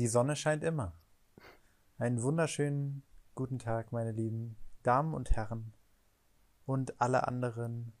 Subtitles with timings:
[0.00, 0.94] die Sonne scheint immer.
[1.98, 3.02] Einen wunderschönen
[3.34, 5.74] guten Tag, meine lieben Damen und Herren
[6.64, 7.92] und alle anderen.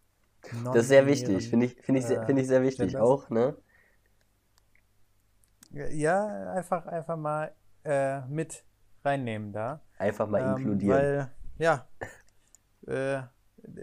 [0.64, 3.54] Das ist sehr wichtig, finde ich, find ich, äh, find ich sehr wichtig auch, ne?
[5.72, 8.64] Ja, einfach, einfach mal äh, mit
[9.04, 9.82] reinnehmen da.
[9.98, 10.98] Einfach mal ähm, inkludieren.
[10.98, 11.86] Weil, ja,
[12.86, 13.24] äh,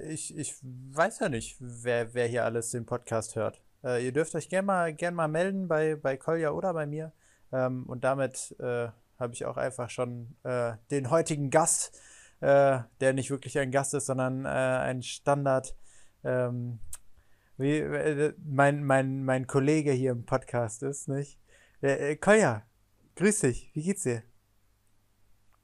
[0.09, 3.61] ich, ich weiß ja nicht, wer, wer hier alles den Podcast hört.
[3.83, 7.13] Äh, ihr dürft euch gerne mal, gern mal melden bei, bei Kolja oder bei mir.
[7.51, 11.99] Ähm, und damit äh, habe ich auch einfach schon äh, den heutigen Gast,
[12.39, 15.75] äh, der nicht wirklich ein Gast ist, sondern äh, ein Standard.
[16.23, 16.79] Ähm,
[17.57, 21.39] wie äh, mein, mein, mein Kollege hier im Podcast ist, nicht?
[21.81, 22.63] Äh, Kolja,
[23.15, 24.23] grüß dich, wie geht's dir?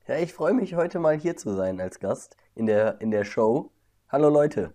[0.08, 3.24] Ja, ich freue mich heute mal hier zu sein als Gast in der, in der
[3.24, 3.72] Show.
[4.10, 4.74] Hallo Leute,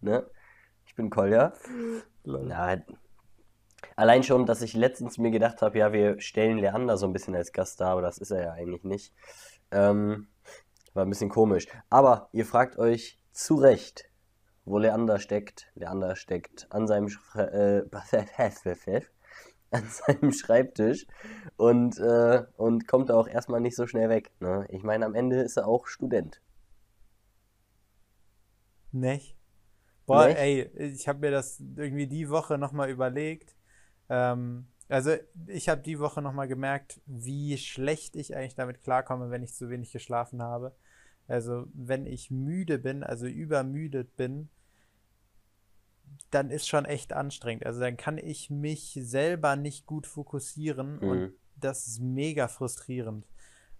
[0.00, 0.26] ne?
[0.86, 1.52] Ich bin Kolja.
[2.24, 2.76] Na,
[3.96, 7.34] allein schon, dass ich letztens mir gedacht habe, ja, wir stellen Leander so ein bisschen
[7.34, 9.12] als Gast dar, aber das ist er ja eigentlich nicht.
[9.70, 10.28] Ähm,
[10.94, 11.66] war ein bisschen komisch.
[11.90, 14.10] Aber ihr fragt euch zu Recht,
[14.64, 15.70] wo Leander steckt.
[15.74, 17.82] Leander steckt an seinem, äh,
[19.70, 21.06] an seinem Schreibtisch
[21.56, 24.32] und, äh, und kommt auch erstmal nicht so schnell weg.
[24.40, 24.66] Ne?
[24.70, 26.40] Ich meine, am Ende ist er auch Student.
[28.92, 29.36] Nicht?
[30.06, 30.38] Boah, Nicht?
[30.38, 33.57] ey, ich habe mir das irgendwie die Woche nochmal überlegt.
[34.08, 35.12] Ähm, also
[35.46, 39.68] ich habe die Woche nochmal gemerkt, wie schlecht ich eigentlich damit klarkomme, wenn ich zu
[39.68, 40.74] wenig geschlafen habe.
[41.26, 44.48] Also wenn ich müde bin, also übermüdet bin,
[46.30, 47.66] dann ist schon echt anstrengend.
[47.66, 51.08] Also dann kann ich mich selber nicht gut fokussieren mhm.
[51.08, 53.26] und das ist mega frustrierend.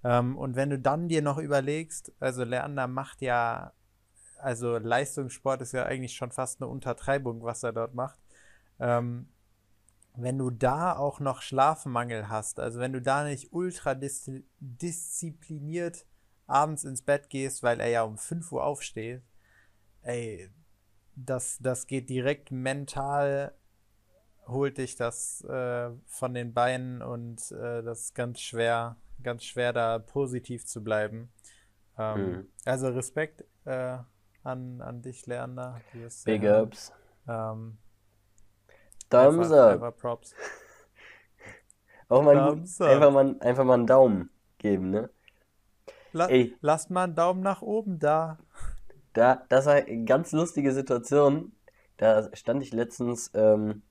[0.05, 3.73] Ähm, und wenn du dann dir noch überlegst, also Leander macht ja,
[4.39, 8.19] also Leistungssport ist ja eigentlich schon fast eine Untertreibung, was er dort macht.
[8.79, 9.29] Ähm,
[10.21, 16.07] wenn du da auch noch Schlafmangel hast, also wenn du da nicht ultra diszipliniert
[16.49, 19.23] abends ins Bett gehst, weil er ja um 5 Uhr aufsteht,
[20.03, 20.51] ey,
[21.15, 23.55] das, das geht direkt mental,
[24.47, 29.73] holt dich das äh, von den Beinen und äh, das ist ganz schwer, ganz schwer
[29.73, 31.33] da positiv zu bleiben.
[31.97, 32.49] Ähm, mhm.
[32.65, 33.99] Also Respekt äh,
[34.43, 35.81] an, an dich, Leander.
[35.93, 36.93] Big sehr, Ups.
[37.29, 37.79] Ähm,
[39.11, 39.73] Thumbs einfach, up.
[39.73, 40.35] Einfach Props.
[42.09, 45.11] Auch mal Thumbs einfach, mal, einfach mal einen Daumen geben, ne?
[46.13, 46.57] La Ey.
[46.61, 48.39] Lasst mal einen Daumen nach oben da.
[49.13, 51.53] Da, das war eine ganz lustige Situation.
[51.97, 53.83] Da stand ich letztens, ähm,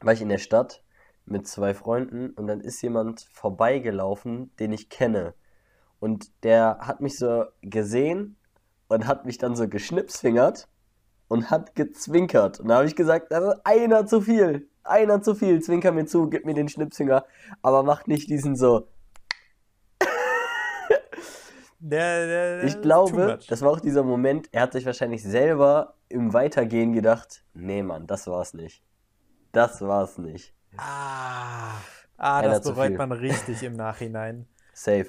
[0.00, 0.82] war ich in der Stadt
[1.26, 5.34] mit zwei Freunden und dann ist jemand vorbeigelaufen, den ich kenne.
[5.98, 8.36] Und der hat mich so gesehen
[8.88, 10.68] und hat mich dann so geschnipsfingert
[11.30, 12.58] und hat gezwinkert.
[12.58, 14.68] Und da habe ich gesagt, das ist einer zu viel.
[14.82, 15.62] Einer zu viel.
[15.62, 17.24] Zwinker mir zu, gib mir den Schnipsfinger.
[17.62, 18.88] Aber mach nicht diesen so,
[21.82, 27.42] ich glaube, das war auch dieser Moment, er hat sich wahrscheinlich selber im Weitergehen gedacht,
[27.54, 28.82] nee Mann, das war's nicht.
[29.52, 30.52] Das war's nicht.
[30.76, 31.76] Ah,
[32.18, 34.46] ah das bereut man richtig im Nachhinein.
[34.74, 35.06] Safe.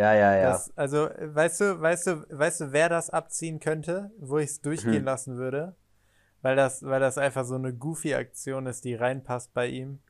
[0.00, 0.52] Ja, ja, ja.
[0.52, 4.60] Das, also, weißt du, weißt du, weißt du, wer das abziehen könnte, wo ich es
[4.62, 5.04] durchgehen hm.
[5.04, 5.76] lassen würde?
[6.40, 10.00] Weil das, weil das einfach so eine goofy Aktion ist, die reinpasst bei ihm.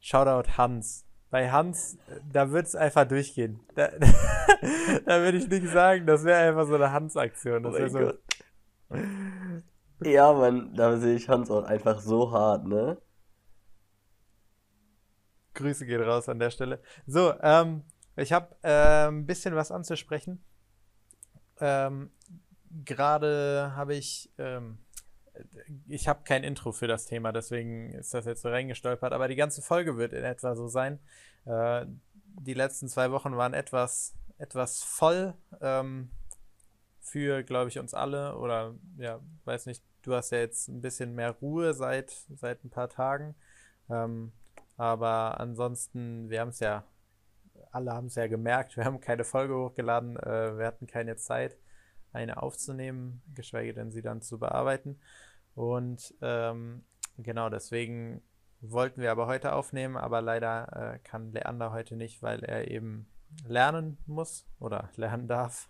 [0.00, 1.98] Shoutout Hans bei Hans,
[2.32, 3.60] da wird es einfach durchgehen.
[3.74, 3.88] Da,
[5.04, 7.66] da würde ich nicht sagen, das wäre einfach so eine Hans-Aktion.
[7.66, 8.12] Oh so
[10.02, 12.96] ja, man, da sehe ich Hans auch einfach so hart, ne?
[15.54, 16.80] Grüße gehen raus an der Stelle.
[17.06, 17.82] So, ähm,
[18.16, 20.44] ich habe äh, ein bisschen was anzusprechen.
[21.60, 22.10] Ähm,
[22.84, 24.78] Gerade habe ich ähm,
[25.88, 29.12] ich habe kein Intro für das Thema, deswegen ist das jetzt so reingestolpert.
[29.12, 30.98] Aber die ganze Folge wird in etwa so sein.
[31.44, 31.86] Äh,
[32.40, 36.10] die letzten zwei Wochen waren etwas, etwas voll ähm,
[37.00, 38.36] für, glaube ich, uns alle.
[38.36, 42.70] Oder ja, weiß nicht, du hast ja jetzt ein bisschen mehr Ruhe seit, seit ein
[42.70, 43.34] paar Tagen.
[43.90, 44.32] Ähm,
[44.76, 46.84] aber ansonsten, wir haben es ja,
[47.74, 51.56] alle haben es ja gemerkt, wir haben keine Folge hochgeladen, äh, wir hatten keine Zeit
[52.12, 55.00] eine aufzunehmen, geschweige denn sie dann zu bearbeiten.
[55.54, 56.84] Und ähm,
[57.18, 58.22] genau deswegen
[58.60, 63.08] wollten wir aber heute aufnehmen, aber leider äh, kann Leander heute nicht, weil er eben
[63.46, 65.68] lernen muss oder lernen darf,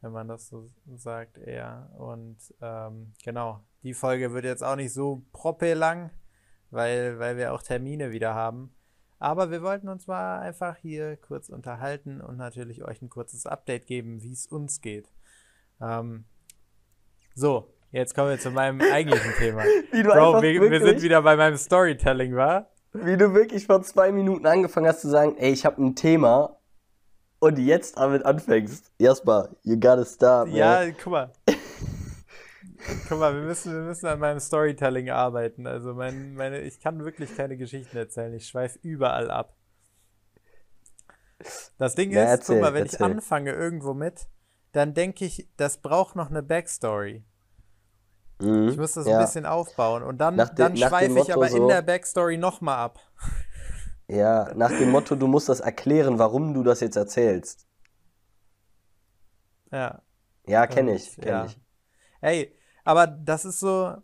[0.00, 0.66] wenn man das so
[0.96, 1.90] sagt, eher.
[1.98, 6.10] Und ähm, genau, die Folge wird jetzt auch nicht so proppe lang,
[6.70, 8.74] weil, weil wir auch Termine wieder haben.
[9.22, 13.86] Aber wir wollten uns mal einfach hier kurz unterhalten und natürlich euch ein kurzes Update
[13.86, 15.06] geben, wie es uns geht.
[15.80, 16.24] Ähm,
[17.32, 19.62] so, jetzt kommen wir zu meinem eigentlichen Thema.
[19.92, 22.66] Bro, wir, wir, sind wieder bei meinem Storytelling, wa?
[22.94, 26.58] Wie du wirklich vor zwei Minuten angefangen hast zu sagen, ey, ich habe ein Thema
[27.38, 28.90] und jetzt damit anfängst.
[28.98, 30.48] Erstmal, you gotta stop.
[30.48, 30.56] Man.
[30.56, 31.32] Ja, guck mal.
[33.08, 35.66] Guck mal, wir müssen, wir müssen an meinem Storytelling arbeiten.
[35.66, 38.32] Also mein, meine, ich kann wirklich keine Geschichten erzählen.
[38.34, 39.56] Ich schweife überall ab.
[41.78, 43.00] Das Ding Na, ist, erzähl, guck mal, wenn erzähl.
[43.00, 44.28] ich anfange irgendwo mit,
[44.72, 47.24] dann denke ich, das braucht noch eine Backstory.
[48.40, 48.68] Mhm.
[48.68, 49.18] Ich muss das ja.
[49.18, 50.02] ein bisschen aufbauen.
[50.02, 53.00] Und dann, de- dann schweife ich aber in so- der Backstory nochmal ab.
[54.08, 57.66] Ja, nach dem Motto, du musst das erklären, warum du das jetzt erzählst.
[59.70, 60.02] Ja.
[60.46, 61.44] Ja, kenne ich, kenne ja.
[61.46, 61.58] ich.
[62.22, 63.96] Ey, aber das ist so,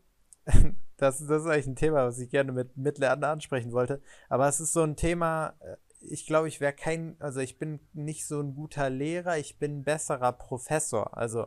[0.96, 4.02] das, das ist eigentlich ein Thema, was ich gerne mit Mittelerde ansprechen wollte.
[4.28, 7.80] Aber es ist so ein Thema, äh, ich glaube, ich wäre kein, also ich bin
[7.92, 11.16] nicht so ein guter Lehrer, ich bin ein besserer Professor.
[11.16, 11.46] Also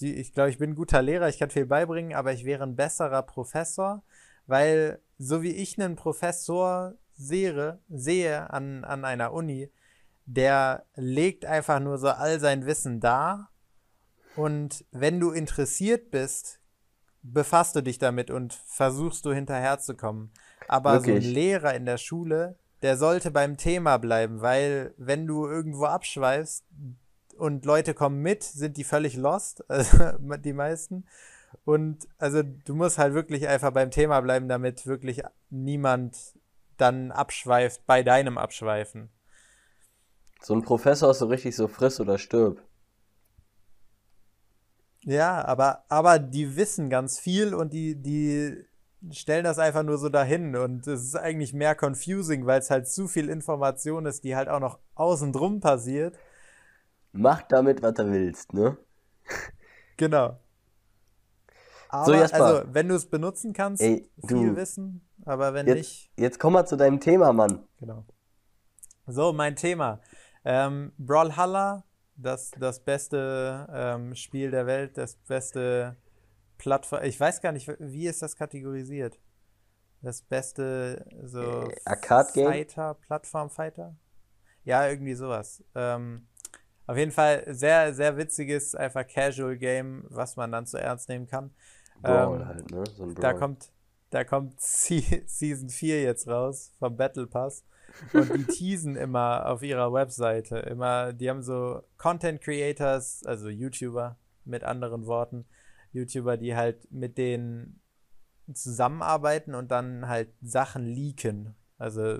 [0.00, 2.76] ich glaube, ich bin ein guter Lehrer, ich kann viel beibringen, aber ich wäre ein
[2.76, 4.02] besserer Professor,
[4.46, 9.70] weil so wie ich einen Professor sehe, sehe an, an einer Uni,
[10.26, 13.51] der legt einfach nur so all sein Wissen dar
[14.36, 16.60] und wenn du interessiert bist,
[17.22, 20.30] befasst du dich damit und versuchst du hinterherzukommen.
[20.68, 21.26] Aber so Wirklich?
[21.26, 26.64] ein Lehrer in der Schule, der sollte beim Thema bleiben, weil wenn du irgendwo abschweifst
[27.36, 31.06] und Leute kommen mit, sind die völlig lost, also die meisten.
[31.64, 36.16] Und also du musst halt wirklich einfach beim Thema bleiben, damit wirklich niemand
[36.76, 39.10] dann abschweift bei deinem Abschweifen.
[40.40, 42.60] So ein Professor ist so richtig so friss oder stirb.
[45.04, 48.64] Ja, aber, aber die wissen ganz viel und die, die
[49.10, 52.88] stellen das einfach nur so dahin und es ist eigentlich mehr confusing, weil es halt
[52.88, 56.16] zu viel Information ist, die halt auch noch außen drum passiert.
[57.12, 58.76] Mach damit, was du willst, ne?
[59.96, 60.38] Genau.
[61.88, 62.62] Aber, Jasper.
[62.62, 66.40] also, wenn du es benutzen kannst, Ey, viel du- Wissen, aber wenn Jetzt, nicht, jetzt
[66.40, 67.64] komm mal zu deinem Thema, Mann.
[67.78, 68.04] genau.
[69.06, 70.00] So, mein Thema.
[70.44, 71.84] Ähm, Brawlhalla,
[72.16, 75.96] das, das beste ähm, Spiel der Welt, das beste
[76.58, 77.02] Plattform.
[77.04, 79.18] Ich weiß gar nicht, wie ist das kategorisiert?
[80.00, 82.44] Das beste so Äh?
[82.44, 83.96] Fighter, Plattform-Fighter?
[84.64, 85.62] Ja, irgendwie sowas.
[85.74, 86.26] Ähm,
[86.86, 91.54] auf jeden Fall sehr, sehr witziges, einfach Casual-Game, was man dann zu ernst nehmen kann.
[92.00, 92.84] Brawl Ähm, halt, ne?
[92.86, 93.72] So ein da kommt,
[94.10, 97.64] da kommt Se Season 4 jetzt raus vom Battle Pass.
[98.12, 100.58] Und die teasen immer auf ihrer Webseite.
[100.58, 105.44] Immer, die haben so Content Creators, also YouTuber mit anderen Worten.
[105.92, 107.80] YouTuber, die halt mit denen
[108.52, 111.54] zusammenarbeiten und dann halt Sachen leaken.
[111.78, 112.18] Also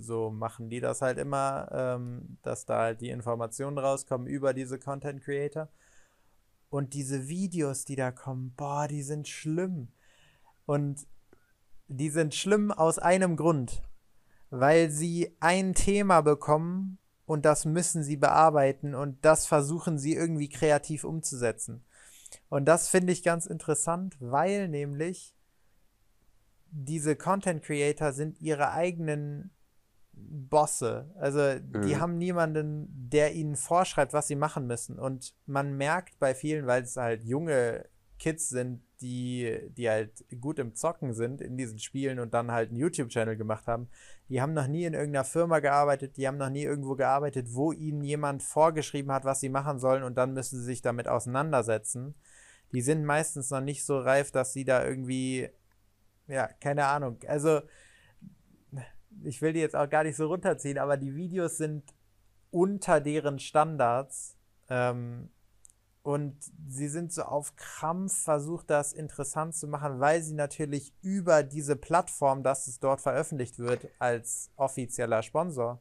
[0.00, 4.78] so machen die das halt immer, ähm, dass da halt die Informationen rauskommen über diese
[4.78, 5.68] Content Creator.
[6.70, 9.88] Und diese Videos, die da kommen, boah, die sind schlimm.
[10.66, 11.06] Und
[11.88, 13.82] die sind schlimm aus einem Grund.
[14.50, 20.48] Weil sie ein Thema bekommen und das müssen sie bearbeiten und das versuchen sie irgendwie
[20.48, 21.84] kreativ umzusetzen.
[22.48, 25.34] Und das finde ich ganz interessant, weil nämlich
[26.72, 29.50] diese Content Creator sind ihre eigenen
[30.12, 31.10] Bosse.
[31.16, 32.00] Also die Mhm.
[32.00, 34.98] haben niemanden, der ihnen vorschreibt, was sie machen müssen.
[34.98, 37.86] Und man merkt bei vielen, weil es halt junge
[38.18, 42.70] Kids sind, die, die halt gut im Zocken sind in diesen Spielen und dann halt
[42.70, 43.88] einen YouTube-Channel gemacht haben,
[44.28, 47.72] die haben noch nie in irgendeiner Firma gearbeitet, die haben noch nie irgendwo gearbeitet, wo
[47.72, 52.14] ihnen jemand vorgeschrieben hat, was sie machen sollen und dann müssen sie sich damit auseinandersetzen.
[52.72, 55.48] Die sind meistens noch nicht so reif, dass sie da irgendwie,
[56.28, 57.18] ja, keine Ahnung.
[57.26, 57.62] Also,
[59.24, 61.82] ich will die jetzt auch gar nicht so runterziehen, aber die Videos sind
[62.50, 64.36] unter deren Standards.
[64.68, 65.30] Ähm,
[66.02, 66.36] und
[66.68, 71.76] sie sind so auf Krampf versucht, das interessant zu machen, weil sie natürlich über diese
[71.76, 75.80] Plattform, dass es dort veröffentlicht wird, als offizieller Sponsor,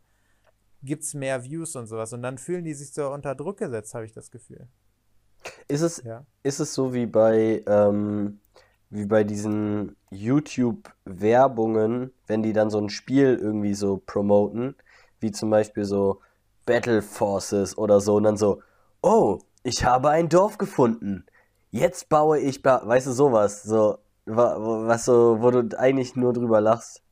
[0.83, 2.13] gibt es mehr Views und sowas.
[2.13, 4.67] Und dann fühlen die sich so unter Druck gesetzt, habe ich das Gefühl.
[5.67, 6.25] Ist es, Ja.
[6.43, 8.39] ist es so wie bei, ähm,
[8.89, 14.75] wie bei diesen YouTube-Werbungen, wenn die dann so ein Spiel irgendwie so promoten,
[15.19, 16.21] wie zum Beispiel so
[16.65, 18.61] Battle Forces oder so, und dann so,
[19.01, 21.25] oh, ich habe ein Dorf gefunden.
[21.71, 26.61] Jetzt baue ich, ba weißt du, sowas, so, was so, wo du eigentlich nur drüber
[26.61, 27.03] lachst.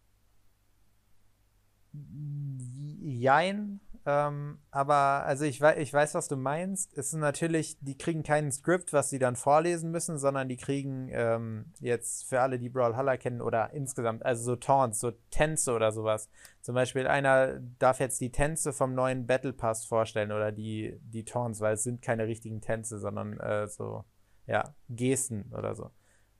[3.01, 3.76] Jein,
[4.09, 6.97] ähm, aber also ich weiß, ich weiß, was du meinst.
[6.97, 11.09] Es ist natürlich, die kriegen keinen Skript, was sie dann vorlesen müssen, sondern die kriegen
[11.11, 15.91] ähm, jetzt für alle, die Brawlhalla kennen oder insgesamt, also so Taunts, so Tänze oder
[15.91, 16.29] sowas.
[16.61, 21.25] Zum Beispiel einer darf jetzt die Tänze vom neuen Battle Pass vorstellen oder die, die
[21.25, 24.05] Taunts, weil es sind keine richtigen Tänze, sondern äh, so,
[24.45, 25.91] ja, Gesten oder so.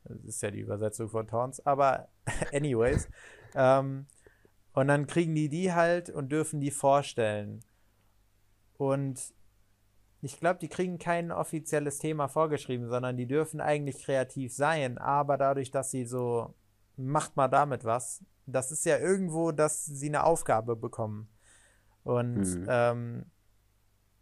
[0.05, 1.65] Das ist ja die Übersetzung von Taunts.
[1.65, 2.07] Aber
[2.53, 3.09] anyways,
[3.55, 4.05] ähm,
[4.77, 7.61] Und dann kriegen die die halt und dürfen die vorstellen.
[8.77, 9.33] Und
[10.21, 15.35] ich glaube, die kriegen kein offizielles Thema vorgeschrieben, sondern die dürfen eigentlich kreativ sein, aber
[15.37, 16.53] dadurch, dass sie so,
[16.95, 21.27] macht mal damit was, das ist ja irgendwo, dass sie eine Aufgabe bekommen.
[22.03, 22.67] Und mhm.
[22.69, 23.25] ähm,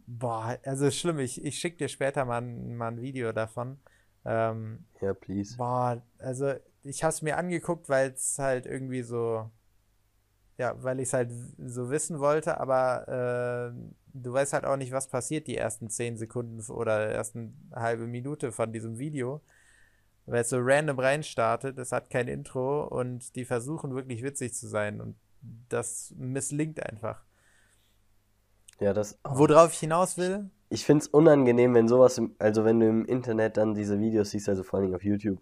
[0.07, 3.77] boah, also schlimm, ich, ich schicke dir später mal, mal ein Video davon.
[4.23, 5.57] Ähm, ja, please.
[5.57, 9.51] Boah, also ich habe es mir angeguckt, weil es halt irgendwie so,
[10.57, 14.91] ja, weil ich es halt so wissen wollte, aber äh, du weißt halt auch nicht,
[14.91, 19.41] was passiert die ersten zehn Sekunden oder ersten halbe Minute von diesem Video.
[20.27, 24.67] Weil es so random reinstartet, es hat kein Intro und die versuchen wirklich witzig zu
[24.67, 25.15] sein und
[25.69, 27.21] das misslingt einfach.
[28.79, 29.19] Ja, das.
[29.23, 29.37] Oh.
[29.37, 30.49] Worauf ich hinaus will?
[30.69, 34.31] Ich finde es unangenehm, wenn sowas, im, also wenn du im Internet dann diese Videos
[34.31, 35.39] siehst, also vor allem auf YouTube,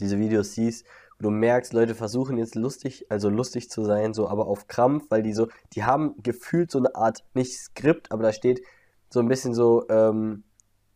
[0.00, 0.86] diese Videos siehst,
[1.20, 5.22] du merkst, Leute versuchen jetzt lustig, also lustig zu sein, so, aber auf Krampf, weil
[5.22, 8.62] die so, die haben gefühlt so eine Art, nicht Skript, aber da steht
[9.10, 10.44] so ein bisschen so, ähm,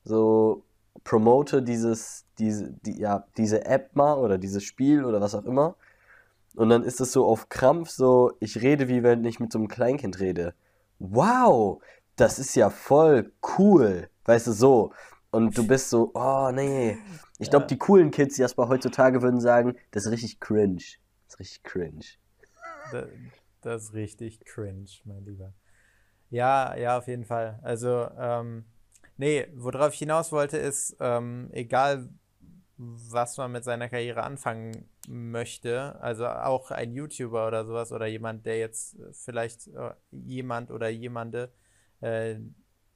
[0.05, 0.65] so,
[1.05, 5.77] promote dieses, diese, die, ja, diese App mal oder dieses Spiel oder was auch immer.
[6.55, 9.59] Und dann ist es so auf Krampf so, ich rede wie wenn ich mit so
[9.59, 10.55] einem Kleinkind rede.
[10.99, 11.83] Wow,
[12.17, 14.09] das ist ja voll cool.
[14.25, 14.93] Weißt du, so.
[15.33, 16.99] Und du bist so, oh nee.
[17.39, 17.69] Ich glaube, ja.
[17.69, 20.83] die coolen Kids, die erstmal heutzutage würden sagen, das ist richtig cringe.
[21.27, 22.05] Das ist richtig cringe.
[22.93, 23.07] Das,
[23.63, 25.55] das ist richtig cringe, mein Lieber.
[26.29, 27.59] Ja, ja, auf jeden Fall.
[27.63, 28.67] Also, ähm,
[29.17, 32.11] nee, worauf ich hinaus wollte, ist, ähm, egal
[32.77, 38.45] was man mit seiner Karriere anfangen möchte, also auch ein YouTuber oder sowas oder jemand,
[38.45, 41.53] der jetzt vielleicht äh, jemand oder jemande,
[42.01, 42.37] äh,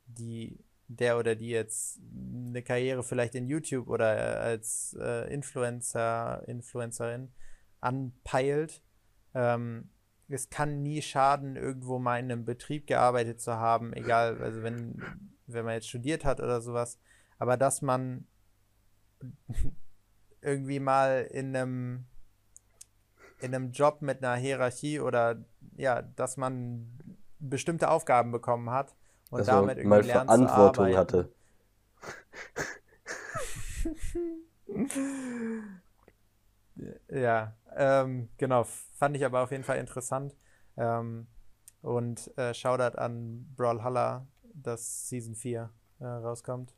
[0.07, 2.01] die der oder die jetzt
[2.49, 7.33] eine Karriere vielleicht in YouTube oder als äh, Influencer, Influencerin
[7.81, 8.83] anpeilt.
[9.35, 9.91] Ähm,
[10.29, 15.01] es kann nie schaden, irgendwo mal in einem Betrieb gearbeitet zu haben, egal, also wenn,
[15.47, 16.99] wenn man jetzt studiert hat oder sowas,
[17.39, 18.27] aber dass man
[20.41, 22.07] irgendwie mal in einem
[23.41, 25.45] in einem Job mit einer Hierarchie oder
[25.77, 26.99] ja, dass man
[27.39, 28.95] bestimmte Aufgaben bekommen hat
[29.31, 31.33] und also damit irgendwie mal lernt Verantwortung zu hatte.
[37.09, 38.65] ja, ähm, genau,
[38.95, 40.37] fand ich aber auf jeden Fall interessant.
[40.77, 41.27] Ähm,
[41.83, 46.75] und äh, Shoutout an Brawlhalla, dass Season 4 äh, rauskommt.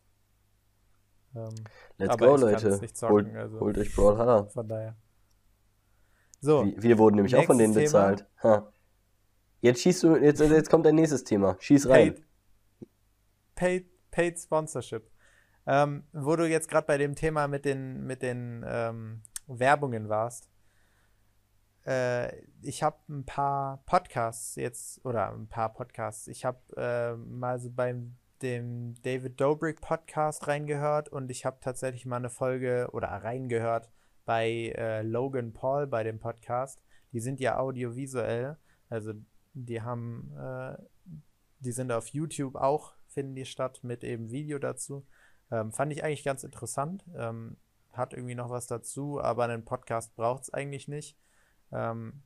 [1.34, 1.54] Ähm,
[1.98, 2.80] Let's go, Leute.
[2.92, 4.44] Zocken, holt, also holt euch Brawlhalla.
[4.44, 4.96] Von daher.
[6.40, 6.64] So.
[6.64, 8.26] Wir, wir wurden nämlich auch von denen bezahlt.
[8.42, 8.72] Ha.
[9.60, 11.56] Jetzt schießt du, jetzt, jetzt kommt dein nächstes Thema.
[11.58, 12.14] Schieß rein.
[12.14, 12.24] Paid,
[13.58, 15.10] paid, paid Sponsorship.
[15.66, 20.48] Ähm, wo du jetzt gerade bei dem Thema mit den, mit den ähm, Werbungen warst.
[21.84, 26.28] Äh, ich habe ein paar Podcasts jetzt, oder ein paar Podcasts.
[26.28, 32.06] Ich habe äh, mal so beim dem David Dobrik Podcast reingehört und ich habe tatsächlich
[32.06, 33.90] mal eine Folge oder reingehört
[34.24, 36.80] bei äh, Logan Paul bei dem Podcast.
[37.12, 38.56] Die sind ja audiovisuell,
[38.88, 39.12] also
[39.54, 40.76] die haben, äh,
[41.58, 45.06] die sind auf YouTube auch, finden die statt mit eben Video dazu.
[45.50, 47.04] Ähm, fand ich eigentlich ganz interessant.
[47.16, 47.56] Ähm,
[47.92, 51.16] hat irgendwie noch was dazu, aber einen Podcast braucht es eigentlich nicht.
[51.72, 52.22] Ähm,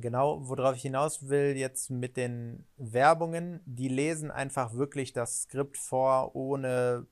[0.00, 5.76] Genau, worauf ich hinaus will jetzt mit den Werbungen, die lesen einfach wirklich das Skript
[5.76, 7.06] vor ohne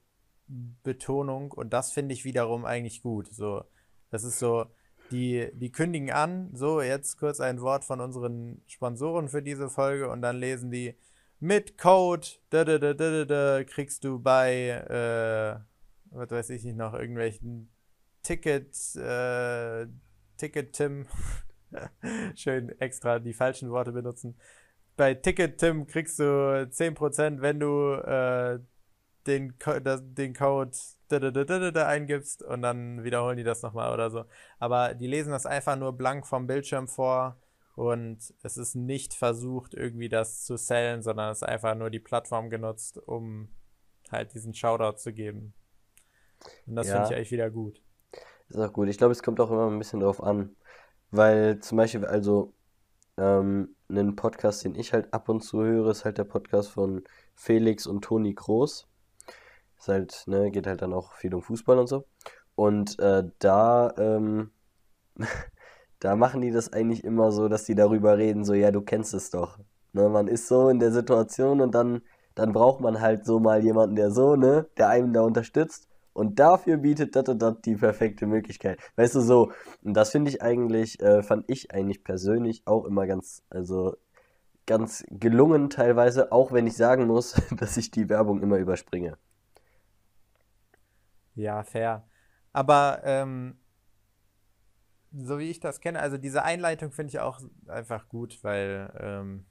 [0.47, 3.29] Betonung und das finde ich wiederum eigentlich gut.
[3.33, 3.65] So,
[4.11, 4.67] das ist so,
[5.11, 10.09] die, die kündigen an, so jetzt kurz ein Wort von unseren Sponsoren für diese Folge
[10.09, 10.95] und dann lesen die
[11.41, 15.61] mit Code da, da, da, da, da, kriegst du bei, äh,
[16.17, 17.71] was weiß ich nicht noch, irgendwelchen
[18.23, 19.87] Ticket, äh,
[20.37, 21.07] Ticket Tim
[22.35, 24.37] Schön extra die falschen Worte benutzen.
[24.97, 28.59] Bei Ticket Tim kriegst du 10%, wenn du äh,
[29.27, 30.73] den, das, den Code
[31.09, 34.25] da, da, da, da, eingibst und dann wiederholen die das nochmal oder so.
[34.59, 37.37] Aber die lesen das einfach nur blank vom Bildschirm vor
[37.79, 42.01] und es ist nicht versucht, irgendwie das zu sellen, sondern es ist einfach nur die
[42.01, 43.51] Plattform genutzt, um
[44.11, 45.55] halt diesen Shoutout zu geben.
[46.67, 46.95] Und das ja.
[46.95, 47.81] finde ich eigentlich wieder gut.
[48.49, 48.89] Ist auch gut.
[48.89, 50.57] Ich glaube, es kommt auch immer ein bisschen drauf an.
[51.13, 52.53] Weil zum Beispiel, also,
[53.17, 57.05] ähm, einen Podcast, den ich halt ab und zu höre, ist halt der Podcast von
[57.37, 58.89] Felix und Toni Groß.
[59.79, 62.09] Ist halt, ne, geht halt dann auch viel um Fußball und so.
[62.57, 64.51] Und äh, da, ähm,
[66.01, 69.15] da machen die das eigentlich immer so, dass die darüber reden, so, ja, du kennst
[69.15, 69.59] es doch.
[69.93, 72.03] Ne, man ist so in der Situation und dann,
[72.35, 75.89] dann braucht man halt so mal jemanden, der so, ne, der einem da unterstützt.
[76.13, 78.81] Und dafür bietet und dat die perfekte Möglichkeit.
[78.97, 79.53] Weißt du, so.
[79.85, 83.97] Und das finde ich eigentlich, äh, fand ich eigentlich persönlich auch immer ganz, also
[84.67, 89.17] ganz gelungen teilweise, auch wenn ich sagen muss, dass ich die Werbung immer überspringe.
[91.35, 92.05] Ja, fair.
[92.53, 93.59] Aber ähm,
[95.13, 99.47] so wie ich das kenne, also diese Einleitung finde ich auch einfach gut, weil ähm,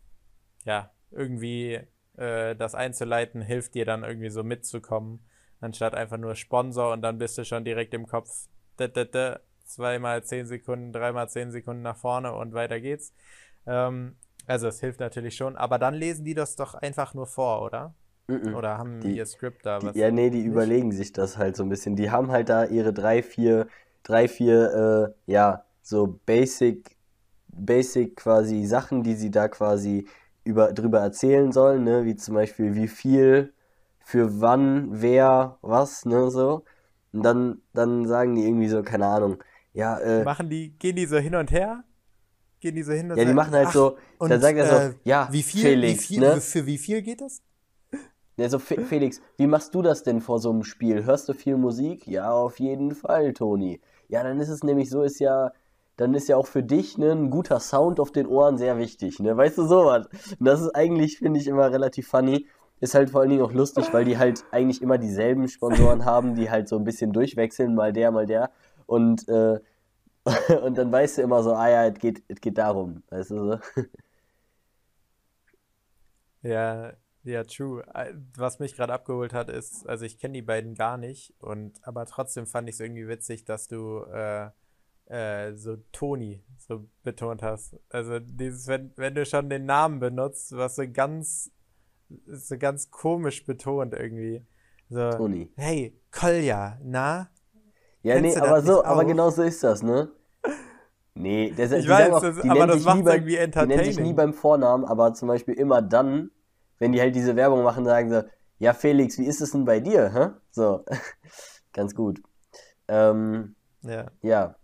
[0.65, 1.79] ja, irgendwie
[2.17, 5.25] äh, das einzuleiten hilft dir dann irgendwie so mitzukommen,
[5.61, 8.29] anstatt einfach nur Sponsor und dann bist du schon direkt im Kopf,
[9.65, 13.13] zweimal zehn Sekunden, dreimal zehn Sekunden nach vorne und weiter geht's.
[13.65, 17.61] Ähm, also es hilft natürlich schon, aber dann lesen die das doch einfach nur vor,
[17.63, 17.93] oder?
[18.27, 18.55] Mm -mm.
[18.55, 19.93] Oder haben Die- ihr Skript da was?
[19.93, 20.47] Die, ja, nee, die nicht?
[20.47, 21.95] überlegen sich das halt so ein bisschen.
[21.95, 23.67] Die haben halt da ihre drei, vier,
[24.03, 26.97] drei, vier, äh, ja, so basic,
[27.47, 30.07] basic quasi Sachen, die sie da quasi
[30.43, 33.53] über, drüber erzählen sollen, ne, wie zum Beispiel wie viel,
[33.99, 36.63] für wann, wer, was, ne, so.
[37.11, 41.05] Und dann, dann sagen die irgendwie so, keine Ahnung, ja, äh, Machen die, gehen die
[41.05, 41.83] so hin und her?
[42.59, 44.65] Gehen die so hin und ja, die machen halt ach, so, und, dann sagt er
[44.65, 46.41] so, äh, ja, wie viel, Felix, wie viel, ne?
[46.41, 47.41] für wie viel geht das?
[48.37, 51.03] So Fe Felix, wie machst du das denn vor so einem Spiel?
[51.05, 52.05] Hörst du viel Musik?
[52.05, 53.81] Ja, auf jeden Fall, Toni.
[54.09, 55.51] Ja, dann ist es nämlich so, ist ja,
[55.97, 59.19] dann ist ja auch für dich ne, ein guter Sound auf den Ohren sehr wichtig,
[59.19, 59.35] ne?
[59.35, 60.07] Weißt du sowas?
[60.39, 62.47] Das ist eigentlich, finde ich, immer relativ funny.
[62.79, 66.35] Ist halt vor allen Dingen auch lustig, weil die halt eigentlich immer dieselben Sponsoren haben,
[66.35, 68.51] die halt so ein bisschen durchwechseln, mal der, mal der.
[68.85, 69.59] Und, äh,
[70.63, 73.37] und dann weißt du immer so, ah ja, es geht, es geht darum, weißt du
[73.53, 73.59] so?
[76.43, 76.93] Ja,
[77.27, 77.83] ja, true.
[78.35, 82.05] Was mich gerade abgeholt hat, ist, also ich kenne die beiden gar nicht und aber
[82.05, 84.49] trotzdem fand ich es irgendwie witzig, dass du äh,
[85.05, 87.75] äh, so Toni so betont hast.
[87.89, 91.51] Also dieses, wenn, wenn du schon den Namen benutzt, was so ganz,
[92.27, 94.45] so ganz komisch betont irgendwie.
[94.89, 95.51] So, Toni.
[95.55, 97.29] hey, Kolja, na?
[98.03, 99.07] Ja, Kennst nee, das aber so, nicht aber auch?
[99.07, 100.09] genau so ist das, ne?
[101.15, 104.03] Nee, der, Ich die weiß, auch, das- aber das beim, irgendwie die nennen sich nie
[104.03, 104.15] entertaining.
[104.15, 106.29] beim Vornamen, aber zum Beispiel immer dann,
[106.79, 108.25] wenn die halt diese Werbung machen, sagen sie,
[108.59, 110.29] ja Felix, wie ist es denn bei dir, hä?
[110.51, 110.83] So,
[111.73, 112.21] ganz gut.
[112.87, 114.07] Ähm, Ja.
[114.21, 114.55] ja.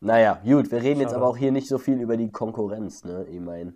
[0.00, 1.22] Naja, gut, wir reden jetzt Schade.
[1.22, 3.24] aber auch hier nicht so viel über die Konkurrenz, ne?
[3.30, 3.74] Ich meine,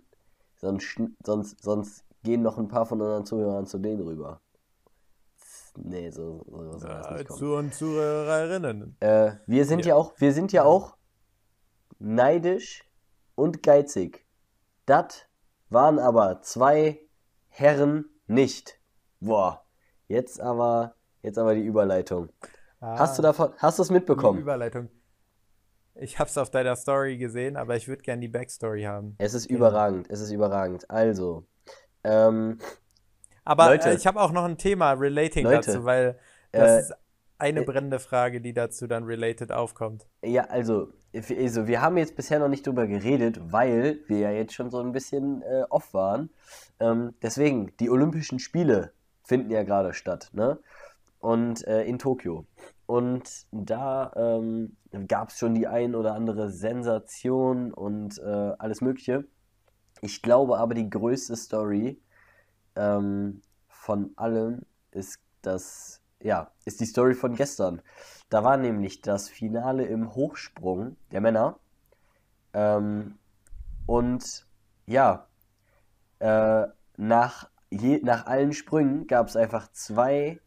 [0.57, 4.41] sonst, sonst, sonst gehen noch ein paar von unseren Zuhörern zu denen rüber.
[5.77, 7.39] Nee, so, so nicht kommen.
[7.39, 8.97] zu und Zuhörerinnen.
[8.99, 9.89] Äh, wir sind ja.
[9.89, 9.95] Ja.
[9.95, 10.97] auch, wir sind ja auch
[11.99, 12.83] neidisch
[13.35, 14.25] und geizig.
[14.85, 15.27] Das
[15.69, 16.99] waren aber zwei
[17.61, 18.79] Herren nicht.
[19.19, 19.65] Boah,
[20.07, 20.93] jetzt aber,
[21.23, 22.29] jetzt aber die Überleitung.
[22.79, 23.23] Hast du Ah.
[23.23, 24.39] davon, hast du es Die mitbekommen?
[24.39, 24.89] Überleitung.
[25.95, 29.15] Ich hab's auf deiner Story gesehen, aber ich würde gerne die Backstory haben.
[29.17, 29.55] Es ist Ja.
[29.57, 30.87] überragend, es ist überragend.
[30.91, 31.47] Also,
[32.03, 32.59] ähm,
[33.43, 33.89] Aber Leute.
[33.89, 35.71] äh, ich habe auch noch ein Thema relating Leute.
[35.71, 36.19] dazu, weil
[36.51, 36.93] das Äh, ist
[37.37, 40.07] eine äh, brennende Frage, die dazu dann related aufkommt.
[40.23, 44.53] ja, also, also, wir haben jetzt bisher noch nicht drüber geredet, weil wir ja jetzt
[44.53, 46.29] schon so ein bisschen äh, off waren.
[46.79, 48.91] Ähm, deswegen, die Olympischen Spiele
[49.23, 50.59] finden ja gerade statt, ne?
[51.19, 52.45] Und äh, in Tokio.
[52.85, 59.25] Und da ähm, gab es schon die ein oder andere Sensation und äh, alles Mögliche.
[60.01, 61.99] Ich glaube aber, die größte Story
[62.75, 67.81] ähm, von allem ist das, ja, ist die Story von gestern.
[68.29, 71.57] Da war nämlich das Finale im Hochsprung der Männer.
[72.53, 73.17] Ähm,
[73.85, 74.45] und
[74.85, 75.27] ja,
[76.19, 80.41] äh, nach, je, nach allen Sprüngen gab es einfach zwei,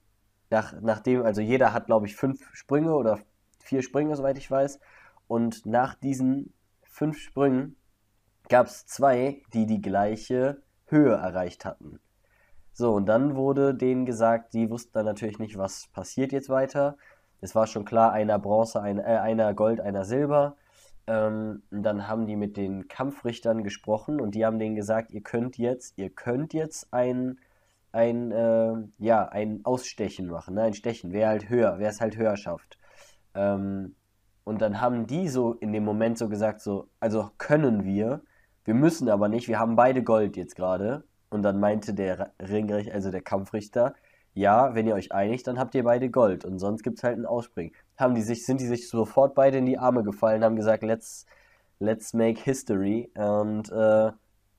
[0.51, 3.19] nach, nachdem, also jeder hat, glaube ich, fünf Sprünge oder
[3.59, 4.81] vier Sprünge, soweit ich weiß.
[5.29, 7.77] Und nach diesen fünf Sprüngen
[8.51, 12.01] gab es zwei, die die gleiche Höhe erreicht hatten.
[12.81, 16.97] So, und dann wurde denen gesagt, die wussten dann natürlich nicht, was passiert jetzt weiter.
[17.43, 20.57] Es war schon klar, einer Bronze, ein, äh, einer Gold, einer Silber.
[21.07, 25.59] Ähm, dann haben die mit den Kampfrichtern gesprochen und die haben denen gesagt, ihr könnt
[25.59, 27.39] jetzt, ihr könnt jetzt ein,
[27.93, 30.63] ein, äh, ja, ein Ausstechen machen, ne?
[30.63, 32.79] ein Stechen, wer halt höher, wer es halt höher schafft.
[33.35, 33.95] Ähm,
[34.45, 38.23] und dann haben die so in dem Moment so gesagt, so, also können wir,
[38.65, 41.05] wir müssen aber nicht, wir haben beide Gold jetzt gerade.
[41.31, 43.95] Und dann meinte der Ringrichter, also der Kampfrichter,
[44.35, 47.19] ja, wenn ihr euch einigt, dann habt ihr beide Gold und sonst gibt es halt
[47.19, 47.73] ein Ausspringen.
[47.97, 51.27] Haben die sich, sind die sich sofort beide in die Arme gefallen, haben gesagt, let's,
[51.79, 54.13] let's make history und äh,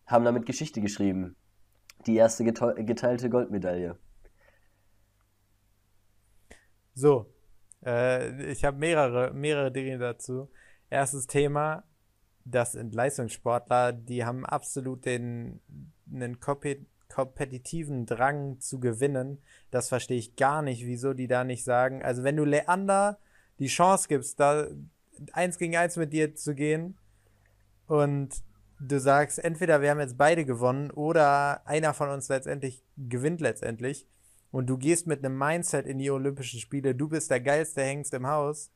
[0.08, 1.36] haben damit Geschichte geschrieben.
[2.06, 3.98] Die erste gete- geteilte Goldmedaille.
[6.94, 7.34] So,
[7.86, 10.50] äh, ich habe mehrere, mehrere Dinge dazu.
[10.90, 11.84] Erstes Thema,
[12.46, 15.62] das sind Leistungssportler, die haben absolut den
[16.12, 19.40] einen Kompe kompetitiven Drang zu gewinnen.
[19.70, 22.02] Das verstehe ich gar nicht, wieso die da nicht sagen.
[22.02, 23.20] Also wenn du Leander
[23.60, 24.68] die Chance gibst, da
[25.34, 26.98] eins gegen eins mit dir zu gehen
[27.88, 28.30] und
[28.80, 34.08] du sagst, entweder wir haben jetzt beide gewonnen oder einer von uns letztendlich gewinnt letztendlich
[34.50, 38.14] und du gehst mit einem Mindset in die Olympischen Spiele, du bist der geilste Hengst
[38.14, 38.72] im Haus,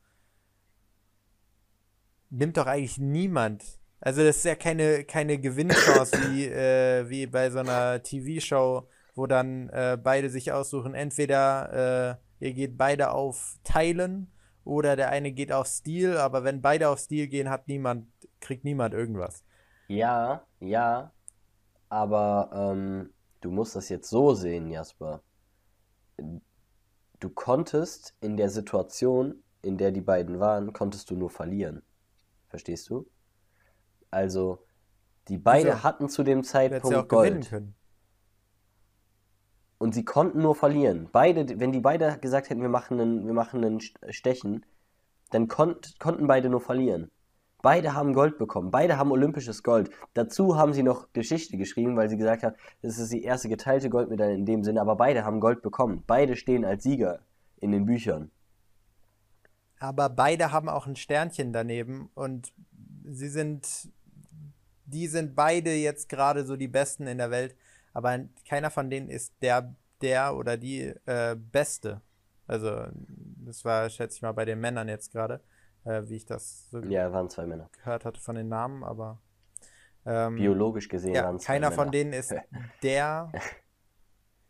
[2.30, 3.64] nimmt doch eigentlich niemand.
[4.00, 9.26] Also das ist ja keine, keine Gewinnchance wie, äh, wie bei so einer TV-Show, wo
[9.26, 14.30] dann äh, beide sich aussuchen, entweder äh, ihr geht beide auf Teilen
[14.64, 18.08] oder der eine geht auf Stil, aber wenn beide auf Stil gehen, hat niemand,
[18.40, 19.42] kriegt niemand irgendwas.
[19.88, 21.12] Ja, ja,
[21.88, 23.10] aber ähm,
[23.40, 25.22] du musst das jetzt so sehen, Jasper.
[27.20, 31.82] Du konntest in der Situation, in der die beiden waren, konntest du nur verlieren.
[32.48, 33.06] Verstehst du?
[34.10, 34.64] Also,
[35.28, 37.62] die beide also, hatten zu dem Zeitpunkt ja Gold.
[39.78, 41.08] Und sie konnten nur verlieren.
[41.12, 44.64] Beide, wenn die beide gesagt hätten, wir machen einen, wir machen einen Stechen,
[45.30, 47.10] dann konnt, konnten beide nur verlieren.
[47.62, 48.70] Beide haben Gold bekommen.
[48.70, 49.90] Beide haben olympisches Gold.
[50.14, 53.90] Dazu haben sie noch Geschichte geschrieben, weil sie gesagt haben, das ist die erste geteilte
[53.90, 56.04] Goldmedaille in dem Sinne, aber beide haben Gold bekommen.
[56.06, 57.20] Beide stehen als Sieger
[57.56, 58.30] in den Büchern.
[59.78, 62.52] Aber beide haben auch ein Sternchen daneben und
[63.04, 63.90] sie sind,
[64.86, 67.54] die sind beide jetzt gerade so die Besten in der Welt,
[67.92, 72.00] aber keiner von denen ist der, der oder die äh, Beste.
[72.46, 72.86] Also,
[73.44, 75.40] das war, schätze ich mal, bei den Männern jetzt gerade
[75.86, 77.70] äh, wie ich das so ja, waren zwei Männer.
[77.72, 79.18] gehört hatte von den Namen, aber
[80.04, 81.82] ähm, biologisch gesehen ja, waren zwei keiner Männer.
[81.82, 82.34] von denen ist
[82.82, 83.32] der,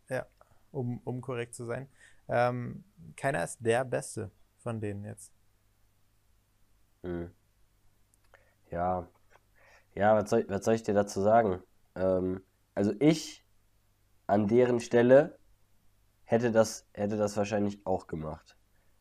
[0.09, 0.27] ja,
[0.73, 1.89] um, um korrekt zu sein,
[2.29, 2.85] ähm,
[3.17, 4.31] keiner ist der Beste
[4.67, 5.31] von denen jetzt.
[7.05, 7.31] Hm.
[8.73, 9.07] Ja,
[9.95, 11.63] ja, was soll, was soll ich dir dazu sagen?
[11.95, 12.43] Ähm,
[12.75, 13.45] also ich
[14.27, 15.39] an deren Stelle
[16.25, 18.57] hätte das, hätte das wahrscheinlich auch gemacht.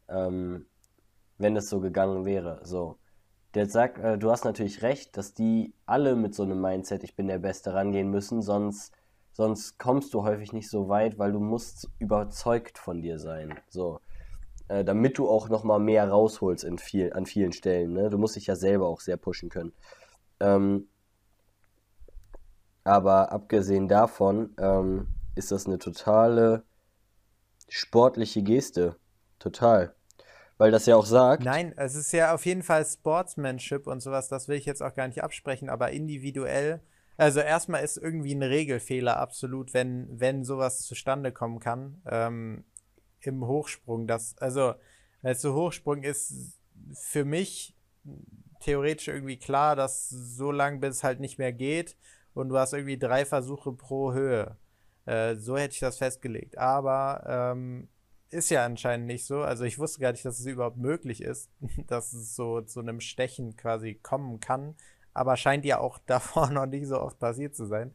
[0.08, 0.68] Ähm,
[1.40, 2.60] wenn es so gegangen wäre.
[2.64, 3.00] So.
[3.56, 7.16] Der sagt, äh, du hast natürlich recht, dass die alle mit so einem Mindset, ich
[7.16, 8.94] bin der Beste, rangehen müssen, sonst,
[9.32, 13.60] sonst kommst du häufig nicht so weit, weil du musst überzeugt von dir sein.
[13.68, 14.00] So.
[14.68, 17.94] Äh, damit du auch nochmal mehr rausholst in viel, an vielen Stellen.
[17.94, 18.10] Ne?
[18.10, 19.74] Du musst dich ja selber auch sehr pushen können.
[20.40, 20.88] Ähm,
[22.84, 26.64] aber abgesehen davon ähm, ist das eine totale
[27.68, 28.96] sportliche Geste.
[29.40, 29.96] Total
[30.58, 31.44] weil das ja auch sagt.
[31.44, 34.94] Nein, es ist ja auf jeden Fall Sportsmanship und sowas, das will ich jetzt auch
[34.94, 36.82] gar nicht absprechen, aber individuell.
[37.18, 42.02] Also erstmal ist irgendwie ein Regelfehler absolut, wenn, wenn sowas zustande kommen kann.
[42.10, 42.66] Ähm,
[43.28, 44.08] Im Hochsprung.
[44.08, 44.76] Das, also,
[45.22, 46.60] als so Hochsprung ist
[46.94, 47.76] für mich
[48.60, 51.96] theoretisch irgendwie klar, dass so lange bis halt nicht mehr geht
[52.34, 54.58] und du hast irgendwie drei Versuche pro Höhe.
[55.06, 56.58] Äh, so hätte ich das festgelegt.
[56.58, 57.88] Aber ähm,
[58.30, 59.42] ist ja anscheinend nicht so.
[59.42, 61.50] Also ich wusste gar nicht, dass es überhaupt möglich ist,
[61.88, 64.76] dass es so zu einem Stechen quasi kommen kann.
[65.14, 67.94] Aber scheint ja auch davor noch nicht so oft passiert zu sein.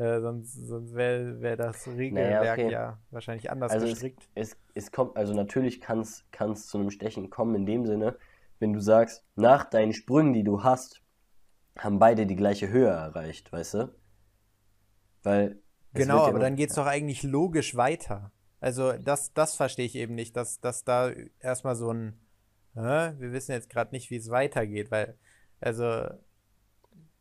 [0.00, 2.72] Äh, sonst sonst wäre wär das Regelwerk naja, okay.
[2.72, 4.30] ja wahrscheinlich anders also gestrickt.
[4.34, 8.16] Es, es, es kommt, also natürlich kann es zu einem Stechen kommen in dem Sinne,
[8.60, 11.02] wenn du sagst, nach deinen Sprüngen, die du hast,
[11.76, 13.94] haben beide die gleiche Höhe erreicht, weißt du?
[15.22, 15.58] Weil.
[15.92, 18.32] Genau, aber dann geht es doch eigentlich logisch weiter.
[18.58, 21.10] Also das, das verstehe ich eben nicht, dass, dass da
[21.40, 22.18] erstmal so ein,
[22.74, 25.18] äh, wir wissen jetzt gerade nicht, wie es weitergeht, weil,
[25.60, 26.06] also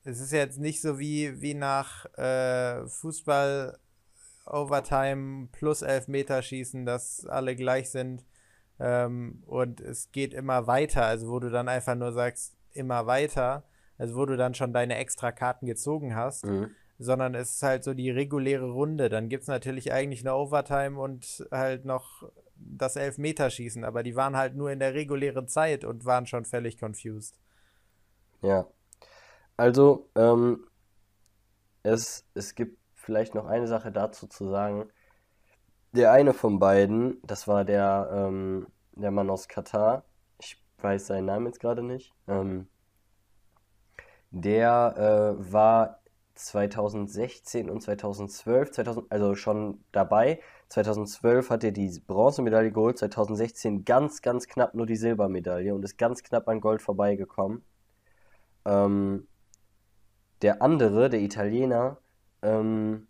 [0.03, 3.77] es ist jetzt nicht so wie, wie nach äh, Fußball
[4.45, 8.25] Overtime plus Elfmeterschießen, dass alle gleich sind
[8.79, 13.63] ähm, und es geht immer weiter, also wo du dann einfach nur sagst, immer weiter,
[13.97, 16.45] also wo du dann schon deine extra Karten gezogen hast.
[16.45, 19.09] Mhm sondern es ist halt so die reguläre Runde.
[19.09, 24.35] Dann gibt es natürlich eigentlich eine Overtime und halt noch das Elfmeterschießen, aber die waren
[24.35, 27.39] halt nur in der regulären Zeit und waren schon völlig confused.
[28.41, 28.67] Ja.
[29.59, 30.65] Also, ähm,
[31.83, 34.87] es, es gibt vielleicht noch eine Sache dazu zu sagen.
[35.91, 40.05] Der eine von beiden, das war der, ähm, der Mann aus Katar,
[40.39, 42.69] ich weiß seinen Namen jetzt gerade nicht, ähm,
[44.31, 45.99] der äh, war
[46.35, 50.39] 2016 und 2012, 2000, also schon dabei.
[50.69, 55.97] 2012 hat er die Bronzemedaille geholt, 2016 ganz, ganz knapp nur die Silbermedaille und ist
[55.97, 57.61] ganz knapp an Gold vorbeigekommen.
[58.63, 59.27] Ähm,
[60.41, 61.97] der andere, der Italiener,
[62.41, 63.07] ähm,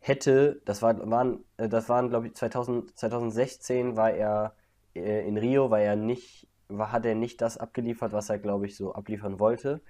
[0.00, 4.54] hätte, das, war, waren, äh, das waren, glaube ich, 2000, 2016 war er
[4.94, 8.66] äh, in Rio, war er nicht, war, hat er nicht das abgeliefert, was er, glaube
[8.66, 9.80] ich, so abliefern wollte.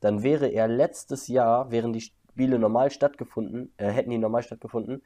[0.00, 5.02] Dann wäre er letztes Jahr, wären die, Spiele normal stattgefunden, äh, hätten die normal stattgefunden,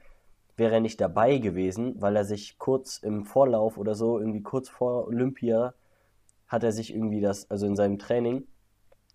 [0.56, 4.68] wäre er nicht dabei gewesen, weil er sich kurz im Vorlauf oder so, irgendwie kurz
[4.68, 5.74] vor Olympia,
[6.46, 8.46] hat er sich irgendwie das, also in seinem Training,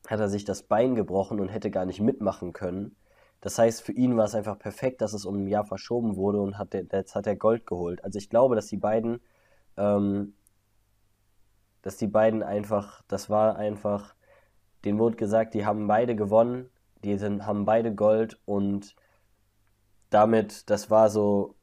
[0.08, 2.96] hat er sich das Bein gebrochen und hätte gar nicht mitmachen können.
[3.42, 6.42] Das heißt, für ihn war es einfach perfekt, dass es um ein Jahr verschoben wurde
[6.42, 8.04] und hat der, jetzt hat er Gold geholt.
[8.04, 9.22] Also ich glaube, dass die beiden,
[9.78, 10.34] ähm,
[11.82, 14.16] dass die beiden einfach, das war einfach,
[14.84, 16.70] denen wurde gesagt, die haben beide gewonnen,
[17.04, 18.96] die sind, haben beide Gold und
[20.10, 21.56] damit, das war so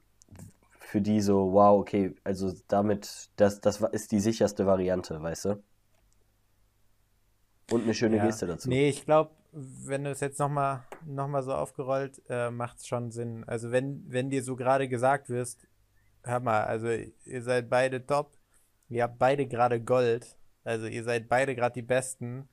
[0.79, 5.62] für die so, wow, okay, also damit, das, das ist die sicherste Variante, weißt du?
[7.70, 8.26] Und eine schöne ja.
[8.26, 8.68] Geste dazu.
[8.68, 12.87] Nee, ich glaube, wenn du es jetzt nochmal noch mal so aufgerollt, äh, macht es
[12.87, 13.44] schon Sinn.
[13.46, 15.66] Also wenn, wenn dir so gerade gesagt wirst,
[16.22, 18.37] hör mal, also ihr seid beide top,
[18.88, 22.48] ihr habt beide gerade Gold, also ihr seid beide gerade die Besten.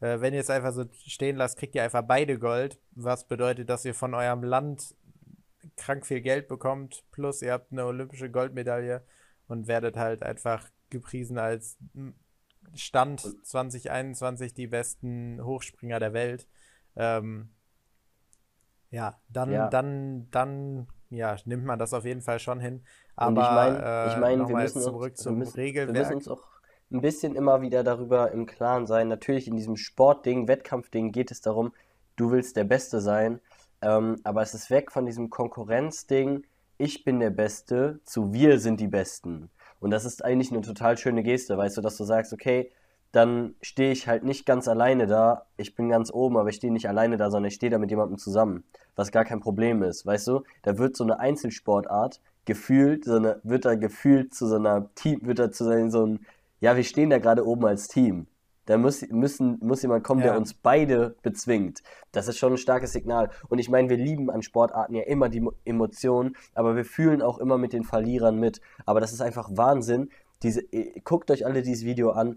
[0.00, 3.70] Äh, wenn ihr es einfach so stehen lasst, kriegt ihr einfach beide Gold, was bedeutet,
[3.70, 4.94] dass ihr von eurem Land
[5.76, 9.02] krank viel Geld bekommt, plus ihr habt eine olympische Goldmedaille
[9.46, 11.78] und werdet halt einfach gepriesen als
[12.74, 16.46] Stand 2021 die besten Hochspringer der Welt.
[16.96, 17.50] Ähm,
[18.90, 19.68] ja, dann, ja.
[19.68, 22.84] dann, dann, ja, nimmt man das auf jeden Fall schon hin.
[23.16, 25.94] Aber ich meine, ich mein, äh, wir müssen zurück uns, zum müssen, Regelwerk.
[25.94, 26.44] Wir müssen uns auch
[26.90, 29.08] ein bisschen immer wieder darüber im Klaren sein.
[29.08, 31.72] Natürlich in diesem Sportding, Wettkampfding geht es darum,
[32.16, 33.40] du willst der Beste sein.
[33.82, 36.44] Ähm, aber es ist weg von diesem Konkurrenzding,
[36.78, 39.50] ich bin der Beste, zu wir sind die Besten.
[39.80, 42.70] Und das ist eigentlich eine total schöne Geste, weißt du, dass du sagst, okay,
[43.12, 45.46] dann stehe ich halt nicht ganz alleine da.
[45.56, 47.90] Ich bin ganz oben, aber ich stehe nicht alleine da, sondern ich stehe da mit
[47.90, 48.64] jemandem zusammen,
[48.96, 50.42] was gar kein Problem ist, weißt du?
[50.62, 55.20] Da wird so eine Einzelsportart gefühlt, so eine, wird da gefühlt zu so einer Team,
[55.22, 56.20] wird da zu so einem,
[56.60, 58.26] ja, wir stehen da gerade oben als Team.
[58.68, 60.26] Da muss, müssen, muss jemand kommen, ja.
[60.26, 61.82] der uns beide bezwingt.
[62.12, 63.30] Das ist schon ein starkes Signal.
[63.48, 67.38] Und ich meine, wir lieben an Sportarten ja immer die Emotionen, aber wir fühlen auch
[67.38, 68.60] immer mit den Verlierern mit.
[68.84, 70.10] Aber das ist einfach Wahnsinn.
[70.42, 70.64] Diese,
[71.02, 72.36] guckt euch alle dieses Video an,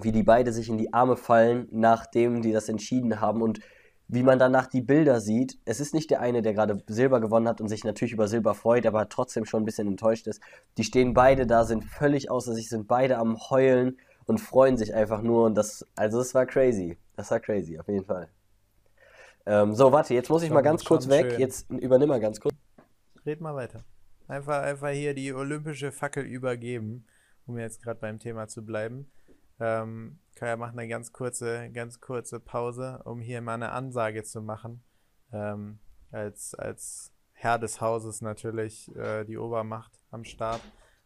[0.00, 3.58] wie die beide sich in die Arme fallen, nachdem die das entschieden haben und
[4.06, 5.58] wie man danach die Bilder sieht.
[5.64, 8.54] Es ist nicht der eine, der gerade Silber gewonnen hat und sich natürlich über Silber
[8.54, 10.40] freut, aber trotzdem schon ein bisschen enttäuscht ist.
[10.78, 14.94] Die stehen beide da, sind völlig außer sich, sind beide am Heulen und freuen sich
[14.94, 15.46] einfach nur.
[15.46, 16.98] Und das, also es war crazy.
[17.16, 18.28] Das war crazy, auf jeden Fall.
[19.46, 21.30] Ähm, so, warte, jetzt muss ich schon, mal ganz kurz weg.
[21.30, 21.40] Schön.
[21.40, 22.54] Jetzt übernimm mal ganz kurz.
[23.24, 23.84] Red mal weiter.
[24.28, 27.06] Einfach, einfach hier die olympische Fackel übergeben,
[27.46, 29.10] um jetzt gerade beim Thema zu bleiben.
[29.60, 34.42] Ähm, Kaya macht eine ganz kurze, ganz kurze Pause, um hier mal eine Ansage zu
[34.42, 34.82] machen.
[35.32, 35.78] Ähm,
[36.10, 40.60] als, als Herr des Hauses natürlich äh, die Obermacht am Start.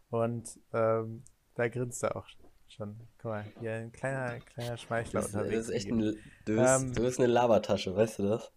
[0.09, 1.23] Und ähm,
[1.55, 2.27] da grinst er auch
[2.73, 2.97] schon.
[3.19, 5.57] Guck mal, hier ein kleiner, kleiner Schmeichler das, unterwegs.
[5.57, 8.53] Das ist echt ein, du, bist, ähm, du bist eine Lavatasche, weißt du das?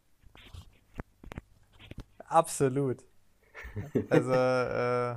[2.20, 3.04] Absolut.
[4.10, 5.16] Also, äh,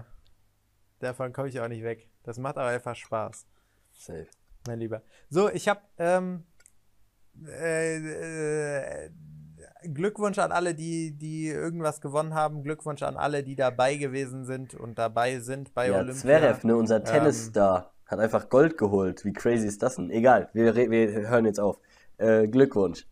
[1.01, 2.09] davon komme ich auch nicht weg.
[2.23, 3.47] Das macht aber einfach Spaß.
[3.93, 4.27] Safe.
[4.67, 5.03] Mein Lieber.
[5.29, 6.45] So, ich habe ähm,
[7.47, 9.11] äh, äh,
[9.93, 12.63] Glückwunsch an alle, die, die irgendwas gewonnen haben.
[12.63, 16.15] Glückwunsch an alle, die dabei gewesen sind und dabei sind bei ja, Olympia.
[16.15, 17.79] Zverev, ne, unser Tennisstar.
[17.79, 19.25] Ähm, hat einfach Gold geholt.
[19.25, 20.11] Wie crazy ist das denn?
[20.11, 21.79] Egal, wir, wir hören jetzt auf.
[22.19, 23.07] Äh, Glückwunsch.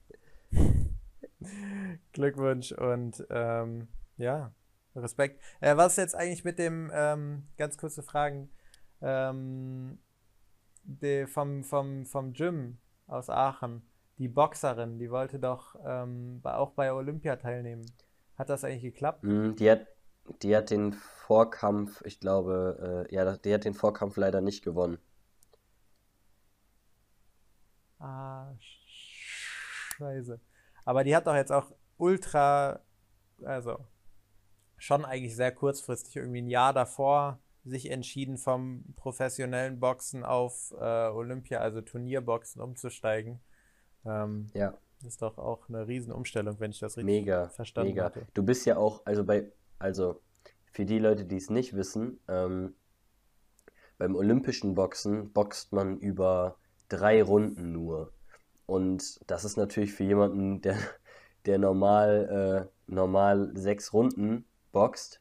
[2.12, 4.52] Glückwunsch und ähm, ja,
[4.96, 5.40] Respekt.
[5.60, 8.50] Äh, was ist jetzt eigentlich mit dem, ähm, ganz kurze Fragen,
[9.02, 9.98] ähm,
[10.84, 13.82] die, vom, vom, vom Gym aus Aachen,
[14.18, 17.84] die Boxerin, die wollte doch ähm, auch bei Olympia teilnehmen.
[18.36, 19.24] Hat das eigentlich geklappt?
[19.24, 19.86] Mm, die hat
[20.42, 24.98] die hat den Vorkampf, ich glaube, äh, ja, die hat den Vorkampf leider nicht gewonnen.
[27.98, 28.52] Ah,
[29.96, 30.40] scheiße.
[30.84, 32.80] Aber die hat doch jetzt auch ultra,
[33.42, 33.78] also
[34.76, 41.08] schon eigentlich sehr kurzfristig, irgendwie ein Jahr davor, sich entschieden vom professionellen Boxen auf äh,
[41.08, 43.40] Olympia, also Turnierboxen umzusteigen.
[44.04, 44.76] Ähm, ja.
[45.06, 48.04] Ist doch auch eine Riesenumstellung, wenn ich das richtig mega, verstanden mega.
[48.04, 48.26] hatte.
[48.34, 49.50] Du bist ja auch, also bei
[49.84, 50.22] also
[50.72, 52.74] für die Leute, die es nicht wissen, ähm,
[53.98, 56.56] beim olympischen Boxen boxt man über
[56.88, 58.10] drei Runden nur.
[58.64, 60.78] Und das ist natürlich für jemanden, der,
[61.44, 65.20] der normal, äh, normal sechs Runden boxt,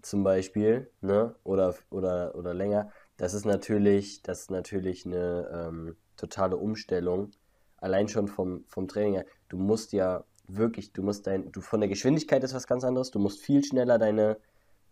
[0.00, 1.36] zum Beispiel, ne?
[1.44, 7.30] Oder, oder, oder länger, das ist natürlich, das ist natürlich eine ähm, totale Umstellung.
[7.76, 9.26] Allein schon vom, vom Training her.
[9.50, 13.10] Du musst ja wirklich, du musst dein, du von der Geschwindigkeit ist was ganz anderes,
[13.10, 14.38] du musst viel schneller deine,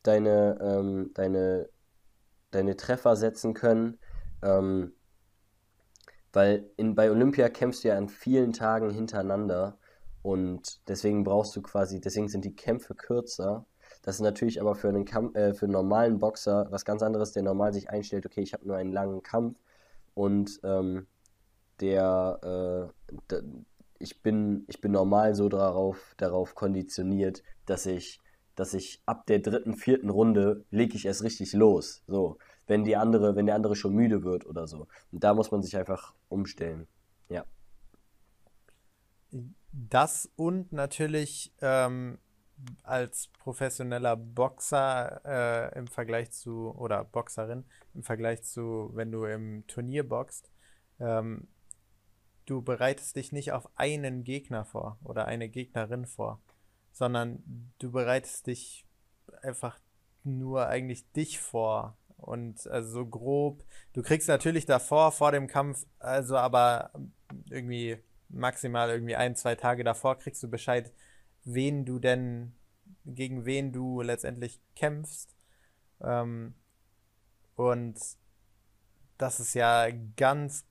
[0.03, 1.69] deine, ähm, deine,
[2.51, 3.99] deine Treffer setzen können.
[4.43, 4.93] Ähm,
[6.33, 9.79] weil in, bei Olympia kämpfst du ja an vielen Tagen hintereinander
[10.23, 13.67] Und deswegen brauchst du quasi, deswegen sind die Kämpfe kürzer.
[14.03, 17.33] Das ist natürlich aber für einen, Kampf, äh, für einen normalen Boxer was ganz anderes,
[17.33, 19.59] der normal sich einstellt, okay, ich habe nur einen langen Kampf
[20.15, 21.07] und ähm,
[21.81, 22.93] der,
[23.31, 23.43] äh,
[24.03, 28.21] ich, bin, ich bin normal so darauf, darauf konditioniert, dass ich,
[28.55, 32.03] dass ich ab der dritten, vierten Runde lege ich erst richtig los.
[32.07, 34.89] So, wenn die andere, wenn der andere schon müde wird oder so.
[35.11, 36.87] Und da muss man sich einfach umstellen.
[37.29, 37.45] Ja.
[39.73, 42.19] Das und natürlich ähm,
[42.83, 49.67] als professioneller Boxer äh, im Vergleich zu, oder Boxerin, im Vergleich zu, wenn du im
[49.67, 50.51] Turnier boxt,
[51.01, 51.49] ähm,
[52.53, 56.39] du bereitest dich nicht auf einen Gegner vor oder eine Gegnerin vor,
[56.93, 58.85] sondern du bereitest dich
[59.41, 59.81] einfach
[60.23, 61.97] nur eigentlich dich vor.
[62.19, 66.91] Und also so grob, du kriegst natürlich davor, vor dem Kampf, also aber
[67.49, 67.97] irgendwie
[68.29, 70.93] maximal irgendwie ein, zwei Tage davor kriegst du Bescheid,
[71.45, 72.55] wen du denn,
[73.07, 75.35] gegen wen du letztendlich kämpfst.
[76.03, 76.55] Ähm,
[77.57, 77.99] und
[79.17, 80.67] das ist ja ganz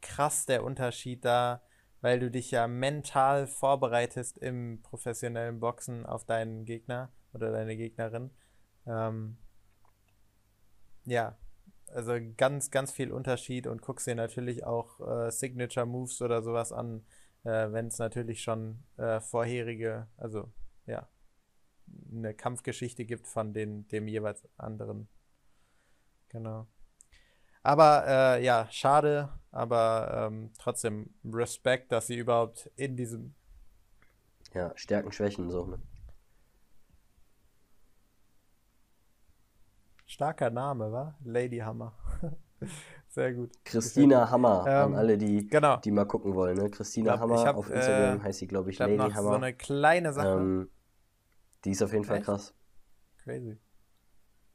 [0.00, 1.62] krass der Unterschied da,
[2.00, 8.30] weil du dich ja mental vorbereitest im professionellen Boxen auf deinen Gegner oder deine Gegnerin.
[8.86, 9.38] Ähm,
[11.04, 11.36] ja,
[11.88, 16.72] also ganz, ganz viel Unterschied und guckst dir natürlich auch äh, Signature Moves oder sowas
[16.72, 17.04] an,
[17.44, 20.52] äh, wenn es natürlich schon äh, vorherige, also
[20.86, 21.08] ja,
[22.12, 25.08] eine Kampfgeschichte gibt von den, dem jeweils anderen.
[26.28, 26.66] Genau.
[27.66, 33.34] Aber äh, ja, schade, aber ähm, trotzdem Respekt, dass sie überhaupt in diesem.
[34.54, 35.66] Ja, Stärken, Schwächen, so.
[35.66, 35.80] Ne?
[40.06, 41.16] Starker Name, wa?
[41.24, 41.92] Lady Hammer.
[43.08, 43.52] Sehr gut.
[43.64, 45.78] Christina Hammer, ähm, an alle, die, genau.
[45.78, 46.56] die mal gucken wollen.
[46.56, 46.70] Ne?
[46.70, 49.30] Christina glaub, Hammer hab, auf Instagram äh, heißt sie, glaube ich, Lady noch Hammer.
[49.30, 50.28] So eine kleine Sache.
[50.28, 50.70] Ähm,
[51.64, 52.54] die ist auf jeden Fall krass.
[53.24, 53.58] Crazy.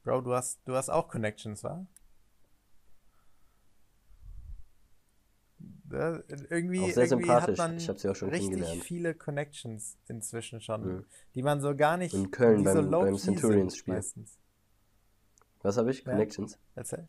[0.02, 1.86] Bro, du hast, du hast auch Connections, wa?
[5.92, 7.58] Irgendwie, auch sehr irgendwie sympathisch.
[7.58, 11.04] hat man ich habe sie auch schon richtig viele Connections inzwischen schon, Mhm.
[11.34, 13.94] die man so gar nicht In Köln die so beim, beim low-key Centurions sind Spiel.
[13.94, 14.38] meistens.
[15.62, 16.04] Was habe ich?
[16.04, 16.12] Ja.
[16.12, 16.58] Connections.
[16.74, 17.06] Erzähl.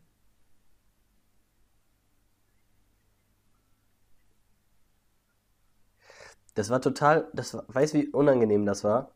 [6.54, 9.12] Das war total, das war, weißt du, wie unangenehm das war?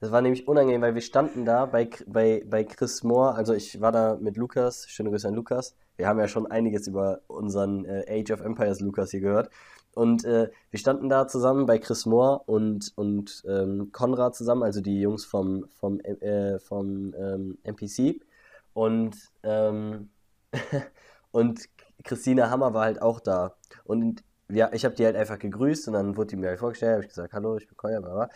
[0.00, 3.80] Das war nämlich unangenehm, weil wir standen da bei, bei, bei Chris Moore, also ich
[3.80, 5.74] war da mit Lukas, schöne Grüße an Lukas.
[5.96, 9.50] Wir haben ja schon einiges über unseren äh, Age of Empires Lukas hier gehört.
[9.94, 14.80] Und äh, wir standen da zusammen bei Chris Moore und, und ähm, Konrad zusammen, also
[14.80, 18.20] die Jungs vom, vom, äh, vom ähm, NPC.
[18.74, 20.10] Und, ähm,
[21.32, 21.64] und
[22.04, 23.56] Christina Hammer war halt auch da.
[23.82, 26.92] Und ja, ich habe die halt einfach gegrüßt und dann wurde die mir halt vorgestellt,
[26.92, 28.28] habe ich gesagt, hallo, ich bin Koya, bla bla.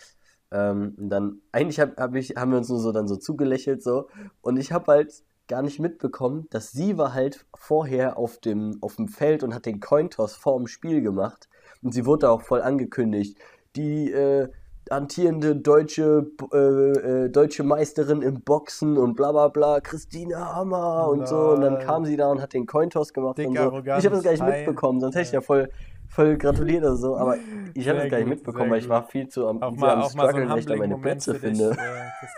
[0.52, 3.82] Ähm, und dann, eigentlich hab, hab ich, haben wir uns nur so dann so zugelächelt
[3.82, 4.08] so.
[4.42, 8.96] Und ich habe halt gar nicht mitbekommen, dass sie war halt vorher auf dem, auf
[8.96, 11.48] dem Feld und hat den Cointoss vor dem Spiel gemacht.
[11.82, 13.36] Und sie wurde auch voll angekündigt.
[13.74, 14.48] Die äh,
[14.90, 21.26] antierende deutsche, äh, äh, deutsche Meisterin im Boxen und bla bla bla, Christina Hammer und
[21.26, 21.50] so.
[21.52, 23.62] Und dann kam sie da und hat den Cointoss gemacht Dick und so.
[23.62, 25.70] Arroganz, Ich habe das gar nicht mitbekommen, sonst hätte ich ja voll,
[26.12, 27.16] voll gratuliert oder so.
[27.16, 27.36] Aber
[27.74, 30.02] ich habe das gar nicht mitbekommen, weil ich war viel zu am, Auch mal, am
[30.02, 31.76] auch so struggeln, ein weil ich da meine Moment Plätze für dich, finde.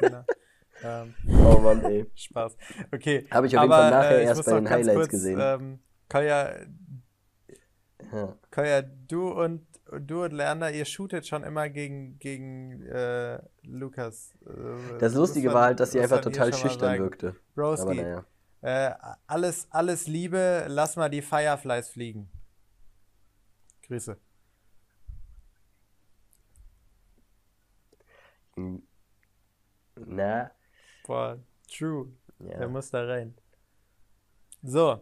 [0.02, 0.10] äh,
[0.84, 1.14] ähm,
[1.46, 2.06] Oh Mann, ey.
[2.14, 2.56] Spaß.
[2.92, 3.26] Okay.
[3.30, 5.38] Habe ich auf jeden aber, Fall nachher äh, erst bei den Highlights kurz, gesehen.
[5.40, 6.50] Ähm, Kolja,
[8.12, 8.36] Ja.
[8.50, 9.66] Kolja, du und
[10.00, 14.32] du und Lerner, ihr shootet schon immer gegen, gegen äh, Lukas.
[14.46, 17.34] Äh, Das Lustige war halt, dass sie einfach total schüchtern wirkte.
[17.54, 18.24] Broski, naja.
[18.62, 18.92] äh,
[19.26, 22.28] alles, alles Liebe, lass mal die Fireflies fliegen.
[23.86, 24.16] Grüße.
[29.96, 30.50] Na,
[31.06, 32.08] Boah, true.
[32.38, 32.68] Der ja.
[32.68, 33.34] muss da rein.
[34.62, 35.00] So.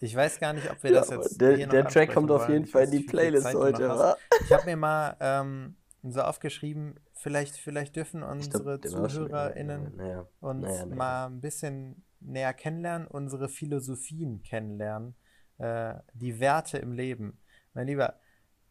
[0.00, 1.40] Ich weiß gar nicht, ob wir Ja, das jetzt.
[1.40, 4.16] der, der Track kommt auf jeden Fall in die Playlist Zeit heute?
[4.44, 10.26] Ich habe mir mal ähm, so aufgeschrieben, vielleicht, vielleicht dürfen glaub, unsere der ZuhörerInnen Naja.
[10.40, 10.96] uns Naja, naja.
[10.96, 15.14] mal ein bisschen näher kennenlernen, unsere Philosophien kennenlernen,
[15.62, 17.38] äh, die Werte im Leben.
[17.72, 18.18] Mein Lieber,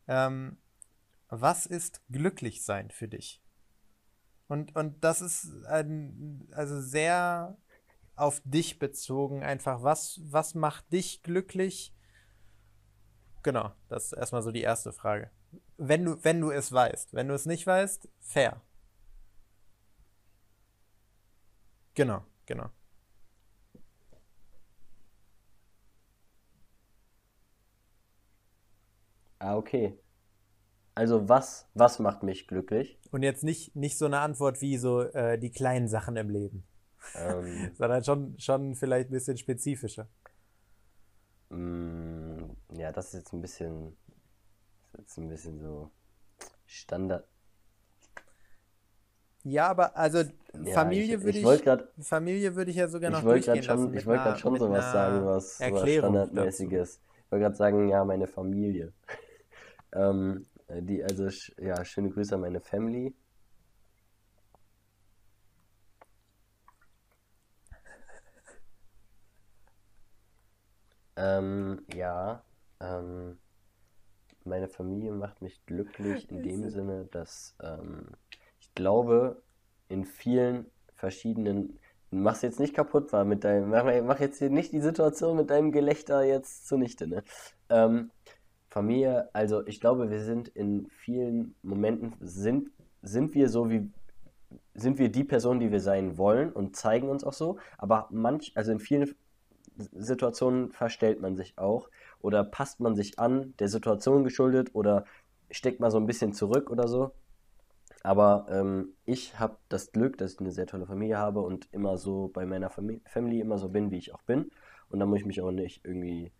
[0.08, 0.58] ähm,
[1.30, 3.42] was ist glücklich sein für dich?
[4.48, 7.58] Und, und das ist ein, also sehr
[8.18, 11.96] auf dich bezogen, einfach, was, was macht dich glücklich?
[13.44, 15.32] Genau, das ist erstmal so die erste Frage.
[15.78, 17.14] Wenn du, wenn du es weißt.
[17.14, 18.62] Wenn du es nicht weißt, fair.
[21.96, 22.70] Genau, genau.
[29.42, 29.98] Ah, okay.
[30.94, 33.00] Also was, was macht mich glücklich?
[33.10, 36.64] Und jetzt nicht, nicht so eine Antwort wie so äh, die kleinen Sachen im Leben.
[37.16, 40.08] Ähm, sondern schon, schon vielleicht ein bisschen spezifischer.
[41.50, 43.98] Mm, ja, das ist jetzt ein bisschen,
[44.84, 45.90] ist jetzt ein bisschen so
[46.68, 47.28] Standard.
[49.44, 53.10] Ja, aber also ja, Familie ich, würde ich, ich grad, Familie würde ich ja sogar
[53.10, 53.92] noch ich durchgehen schon.
[53.96, 57.02] Ich wollte gerade schon sowas sagen, was, was standardmäßiges.
[57.26, 58.94] Ich wollte gerade sagen, ja, meine Familie.
[59.94, 61.28] Ähm, die, also,
[61.60, 63.14] ja, schöne Grüße an meine Family.
[71.16, 72.44] Ähm, ja,
[72.80, 73.38] ähm,
[74.44, 78.08] meine Familie macht mich glücklich in dem Sinne, dass ähm,
[78.60, 79.42] ich glaube,
[79.90, 80.66] in vielen
[80.96, 81.80] verschiedenen.
[82.12, 83.70] Mach's jetzt nicht kaputt, war mit deinem.
[83.70, 87.24] Mach, mach jetzt hier nicht die Situation mit deinem Gelächter jetzt zunichte, ne?
[87.70, 88.12] Ähm,
[88.72, 93.92] Familie, also ich glaube, wir sind in vielen Momenten, sind, sind wir so wie,
[94.74, 98.54] sind wir die Person, die wir sein wollen und zeigen uns auch so, aber manch,
[98.56, 99.14] also in vielen
[99.78, 101.90] Situationen verstellt man sich auch
[102.22, 105.04] oder passt man sich an, der Situation geschuldet oder
[105.50, 107.12] steckt mal so ein bisschen zurück oder so.
[108.04, 111.98] Aber ähm, ich habe das Glück, dass ich eine sehr tolle Familie habe und immer
[111.98, 114.50] so bei meiner Famili Family immer so bin, wie ich auch bin.
[114.90, 116.32] Und da muss ich mich auch nicht irgendwie,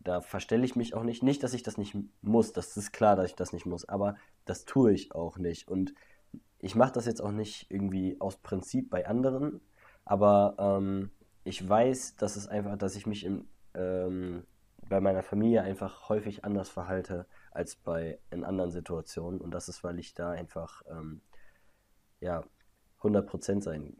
[0.00, 1.22] da verstelle ich mich auch nicht.
[1.22, 4.16] Nicht, dass ich das nicht muss, das ist klar, dass ich das nicht muss, aber
[4.44, 5.68] das tue ich auch nicht.
[5.68, 5.94] Und
[6.58, 9.60] ich mache das jetzt auch nicht irgendwie aus Prinzip bei anderen,
[10.04, 11.10] aber ähm,
[11.44, 14.44] ich weiß, dass es einfach, dass ich mich im, ähm,
[14.88, 19.40] bei meiner Familie einfach häufig anders verhalte als bei in anderen Situationen.
[19.40, 21.20] Und das ist, weil ich da einfach ähm,
[22.20, 22.44] ja
[23.00, 23.96] 100% sein,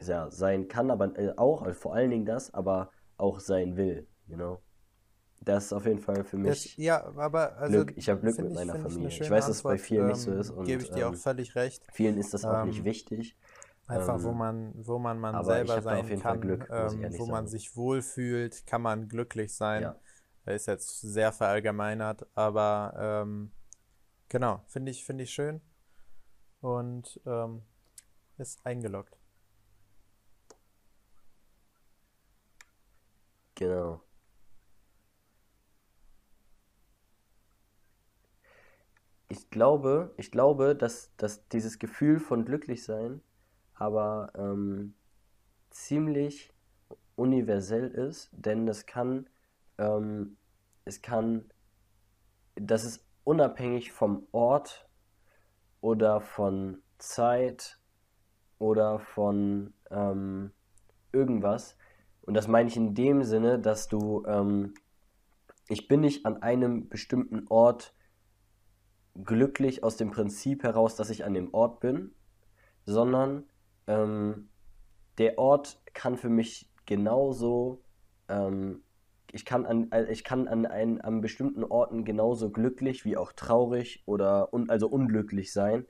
[0.00, 4.06] ja, sein kann, aber äh, auch, also vor allen Dingen das, aber auch sein will,
[4.26, 4.60] you know.
[5.44, 6.74] Das ist auf jeden Fall für mich.
[6.74, 7.96] Das, ja, aber also, Glück.
[7.96, 9.08] Ich habe Glück mit ich, meiner Familie.
[9.08, 10.50] Ich, ich weiß, dass es bei vielen ähm, nicht so ähm, ist.
[10.50, 11.86] Und, gebe ich dir auch ähm, völlig recht.
[11.92, 13.36] Vielen ist das auch ähm, nicht wichtig.
[13.86, 17.76] Einfach, ähm, wo man, wo man man selber sein kann, Glück, ähm, wo man sich
[17.76, 19.82] wohlfühlt, kann man glücklich sein.
[19.82, 19.96] Ja.
[20.46, 23.26] Ist jetzt sehr verallgemeinert, aber
[24.28, 25.62] genau, finde ich, finde ich schön
[26.60, 27.18] und
[28.36, 29.16] ist eingeloggt.
[33.54, 34.02] Genau.
[39.34, 43.20] Ich glaube, ich glaube, dass, dass dieses Gefühl von glücklich sein
[43.74, 44.94] aber ähm,
[45.70, 46.52] ziemlich
[47.16, 49.28] universell ist, denn es kann,
[49.76, 50.36] ähm,
[50.84, 51.50] es kann,
[52.54, 54.88] das ist unabhängig vom Ort
[55.80, 57.80] oder von Zeit
[58.60, 60.52] oder von ähm,
[61.10, 61.76] irgendwas.
[62.22, 64.74] Und das meine ich in dem Sinne, dass du, ähm,
[65.66, 67.92] ich bin nicht an einem bestimmten Ort
[69.14, 72.12] glücklich aus dem Prinzip heraus, dass ich an dem Ort bin,
[72.84, 73.44] sondern
[73.86, 74.48] ähm,
[75.18, 77.82] der Ort kann für mich genauso,
[78.28, 78.82] ähm,
[79.32, 83.32] ich kann an, äh, ich kann an, ein, an bestimmten Orten genauso glücklich wie auch
[83.32, 85.86] traurig oder un, also unglücklich sein.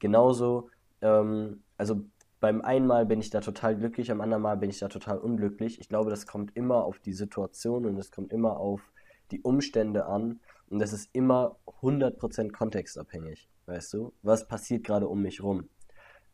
[0.00, 0.70] Genauso,
[1.00, 2.04] ähm, also
[2.40, 5.18] beim einen Mal bin ich da total glücklich, am anderen Mal bin ich da total
[5.18, 5.80] unglücklich.
[5.80, 8.82] Ich glaube, das kommt immer auf die Situation und es kommt immer auf
[9.30, 10.40] die Umstände an
[10.70, 14.12] und das ist immer 100% kontextabhängig, weißt du?
[14.22, 15.68] Was passiert gerade um mich rum?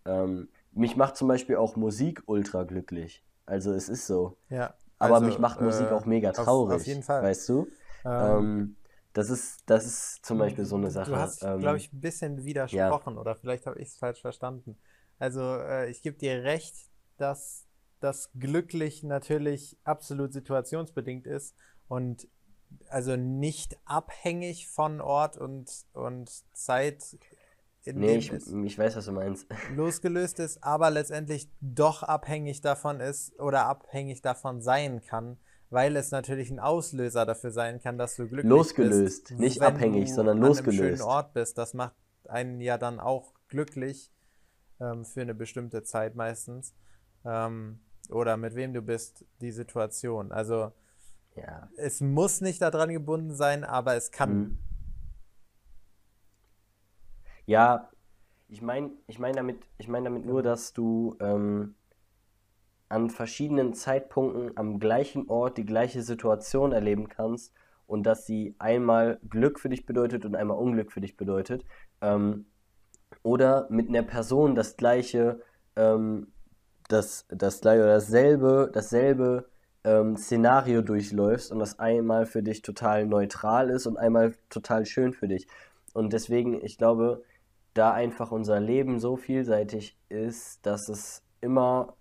[0.05, 3.24] Ähm, mich macht zum Beispiel auch Musik ultra glücklich.
[3.47, 4.37] Also es ist so.
[4.49, 4.74] Ja.
[4.99, 6.74] Aber also, mich macht Musik äh, auch mega traurig.
[6.74, 7.22] Auf, auf, jeden Fall.
[7.22, 7.66] Weißt du?
[8.05, 8.76] Ähm, ähm,
[9.12, 11.11] das ist, das ist zum Beispiel so eine Sache.
[11.11, 13.20] Du hast, ähm, glaube ich, ein bisschen widersprochen ja.
[13.20, 14.78] oder vielleicht habe ich es falsch verstanden.
[15.18, 16.76] Also äh, ich gebe dir recht,
[17.16, 17.66] dass
[17.99, 21.57] das glücklich natürlich absolut situationsbedingt ist
[21.89, 22.28] und
[22.89, 27.18] also nicht abhängig von Ort und, und Zeit
[27.85, 29.47] in nee, ich, ich weiß, was du meinst.
[29.75, 35.39] losgelöst ist, aber letztendlich doch abhängig davon ist oder abhängig davon sein kann,
[35.71, 39.31] weil es natürlich ein Auslöser dafür sein kann, dass du glücklich losgelöst, bist.
[39.31, 40.81] Losgelöst, nicht abhängig, sondern losgelöst.
[40.81, 41.95] An einem schönen Ort bist, das macht
[42.29, 44.12] einen ja dann auch glücklich
[44.79, 46.75] ähm, für eine bestimmte Zeit meistens.
[47.25, 50.33] Ähm, oder mit wem du bist, die Situation.
[50.33, 50.73] Also
[51.35, 51.68] ja.
[51.76, 54.37] es muss nicht daran gebunden sein, aber es kann.
[54.37, 54.59] Mhm
[57.51, 57.91] ja,
[58.49, 61.74] ich meine ich mein damit, ich mein damit nur, dass du ähm,
[62.89, 67.53] an verschiedenen Zeitpunkten am gleichen Ort die gleiche Situation erleben kannst
[67.89, 71.64] und dass sie einmal Glück für dich bedeutet und einmal Unglück für dich bedeutet.
[72.01, 72.47] Ähm,
[73.24, 75.43] oder mit einer Person das gleiche,
[75.74, 76.28] ähm,
[76.89, 79.50] das, das gleiche oder dasselbe, dasselbe
[79.85, 85.12] ähm, Szenario durchläufst und das einmal für dich total neutral ist und einmal total schön
[85.12, 85.47] für dich.
[85.93, 87.22] Und deswegen, ich glaube,
[87.74, 91.97] da einfach unser Leben so vielseitig ist, dass es immer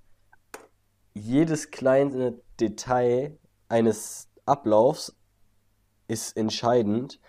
[1.14, 5.16] jedes kleine Detail eines Ablaufs
[6.08, 7.20] ist entscheidend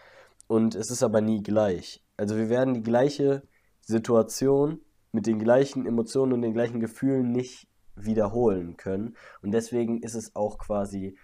[0.46, 2.02] und es ist aber nie gleich.
[2.16, 3.42] Also wir werden die gleiche
[3.80, 4.80] Situation
[5.12, 7.68] mit den gleichen Emotionen und den gleichen Gefühlen nicht
[8.04, 9.16] wiederholen können.
[9.42, 11.16] Und deswegen ist es auch quasi,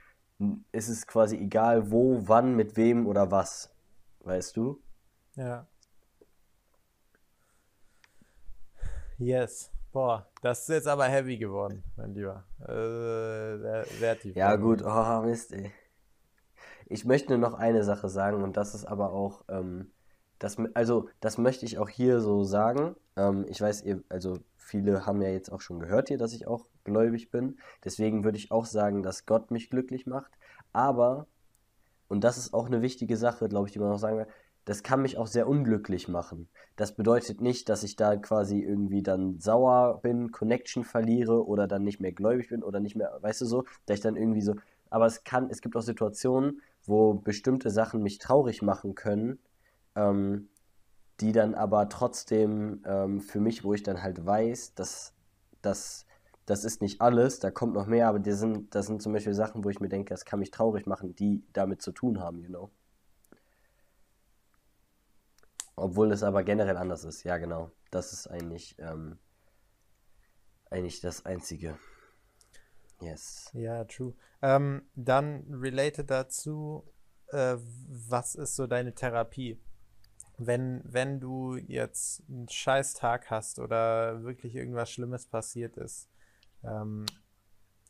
[0.73, 3.75] ist es quasi egal, wo, wann, mit wem oder was.
[4.21, 4.81] Weißt du?
[5.35, 5.67] Ja.
[9.19, 9.71] Yes.
[9.93, 12.45] Boah, das ist jetzt aber heavy geworden, mein Lieber.
[12.61, 14.37] Äh, sehr, sehr tief.
[14.37, 14.83] Ja, gut.
[14.85, 15.73] Oh, Mist, ey.
[16.85, 19.91] Ich möchte nur noch eine Sache sagen und das ist aber auch, ähm,
[20.39, 22.95] das, also das möchte ich auch hier so sagen.
[23.17, 26.47] Ähm, ich weiß, ihr, also viele haben ja jetzt auch schon gehört hier, dass ich
[26.47, 27.59] auch gläubig bin.
[27.85, 30.33] Deswegen würde ich auch sagen, dass Gott mich glücklich macht.
[30.73, 31.27] Aber,
[32.09, 34.27] und das ist auch eine wichtige Sache, glaube ich, die man noch sagen will,
[34.67, 36.49] das kann mich auch sehr unglücklich machen.
[36.75, 41.85] Das bedeutet nicht, dass ich da quasi irgendwie dann sauer bin, Connection verliere oder dann
[41.85, 44.57] nicht mehr gläubig bin oder nicht mehr, weißt du so, dass ich dann irgendwie so.
[44.91, 49.39] Aber es kann, es gibt auch Situationen, wo bestimmte Sachen mich traurig machen können,
[49.97, 50.49] ähm,
[51.21, 55.15] die dann aber trotzdem ähm, für mich, wo ich dann halt weiß, dass
[55.63, 56.07] das,
[56.45, 59.35] das ist nicht alles, da kommt noch mehr, aber das sind, das sind zum Beispiel
[59.35, 62.41] Sachen, wo ich mir denke, das kann mich traurig machen, die damit zu tun haben,
[62.43, 62.71] you know.
[65.75, 67.71] Obwohl es aber generell anders ist, ja genau.
[67.91, 69.19] Das ist eigentlich, ähm,
[70.71, 71.79] eigentlich das Einzige.
[73.01, 73.51] Yes.
[73.53, 74.15] Ja, true.
[74.41, 76.91] Ähm, dann related dazu,
[77.29, 79.61] äh, was ist so deine Therapie?
[80.39, 86.09] Wenn, wenn du jetzt einen scheiß Tag hast oder wirklich irgendwas Schlimmes passiert ist,
[86.63, 87.07] ähm,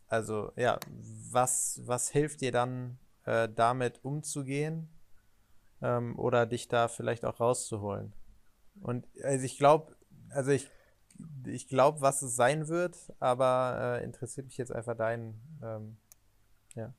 [0.08, 0.78] also ja,
[1.30, 4.88] was, was hilft dir dann äh, damit umzugehen
[5.82, 8.12] ähm, oder dich da vielleicht auch rauszuholen.
[8.80, 9.96] Und also ich glaube,
[10.30, 10.68] also ich,
[11.46, 15.96] ich glaube, was es sein wird, aber äh, interessiert mich jetzt einfach dein, ähm,
[16.74, 16.94] ja,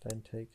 [0.00, 0.52] dein Take.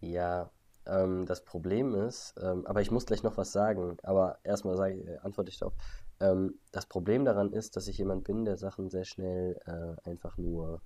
[0.00, 0.50] Ja,
[0.86, 4.94] ähm, das Problem ist, ähm, aber ich muss gleich noch was sagen, aber erstmal sage,
[4.94, 5.74] äh, antworte ich darauf.
[6.20, 10.36] Ähm, das Problem daran ist, dass ich jemand bin, der Sachen sehr schnell äh, einfach
[10.38, 10.82] nur,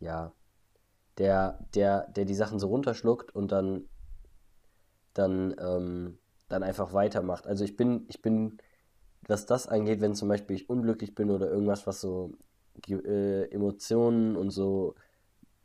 [0.00, 0.32] ja,
[1.18, 3.88] der, der, der die Sachen so runterschluckt und dann
[5.14, 7.46] dann, ähm, dann einfach weitermacht.
[7.46, 8.58] Also ich bin, ich bin,
[9.26, 12.32] was das angeht, wenn zum Beispiel ich unglücklich bin oder irgendwas, was so
[12.88, 14.94] äh, Emotionen und so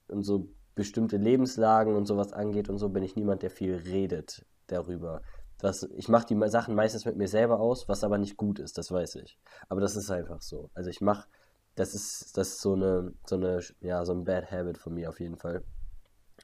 [0.07, 4.45] und so bestimmte Lebenslagen und sowas angeht und so, bin ich niemand, der viel redet
[4.67, 5.21] darüber.
[5.57, 8.77] Das, ich mache die Sachen meistens mit mir selber aus, was aber nicht gut ist,
[8.77, 9.37] das weiß ich.
[9.67, 10.69] Aber das ist einfach so.
[10.73, 11.27] Also ich mache,
[11.75, 15.09] das ist, das ist so eine, so eine, ja, so ein Bad Habit von mir
[15.09, 15.63] auf jeden Fall.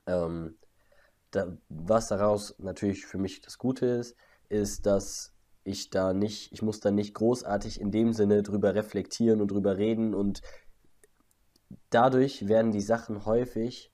[0.06, 0.58] Ähm,
[1.32, 4.16] da, was daraus natürlich für mich das Gute ist,
[4.50, 9.42] ist, dass ich da nicht, ich muss da nicht großartig in dem Sinne drüber reflektieren
[9.42, 10.42] und drüber reden und
[11.90, 13.92] dadurch werden die Sachen häufig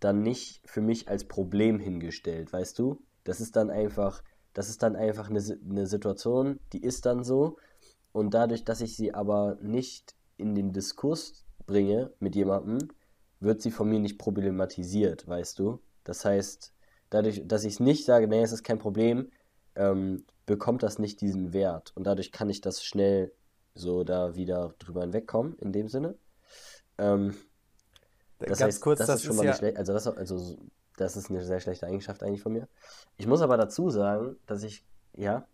[0.00, 3.02] dann nicht für mich als Problem hingestellt, weißt du?
[3.24, 4.22] Das ist dann einfach,
[4.54, 7.56] das ist dann einfach eine, eine Situation, die ist dann so
[8.12, 12.88] und dadurch, dass ich sie aber nicht in den Diskurs bringe mit jemandem,
[13.40, 15.80] wird sie von mir nicht problematisiert, weißt du?
[16.04, 16.72] Das heißt,
[17.10, 19.30] dadurch, dass ich es nicht sage, nee, es ist kein Problem,
[19.76, 21.92] ähm, bekommt das nicht diesen Wert.
[21.94, 23.32] Und dadurch kann ich das schnell
[23.74, 26.16] so da wieder drüber hinwegkommen, in dem Sinne.
[26.96, 27.36] Ähm,
[28.38, 29.76] das Ganz heißt, kurz, das, das ist schon ist mal ja schlecht.
[29.76, 30.58] Also das, also
[30.96, 32.68] das ist eine sehr schlechte Eigenschaft eigentlich von mir.
[33.16, 34.84] Ich muss aber dazu sagen, dass ich,
[35.14, 35.46] ja.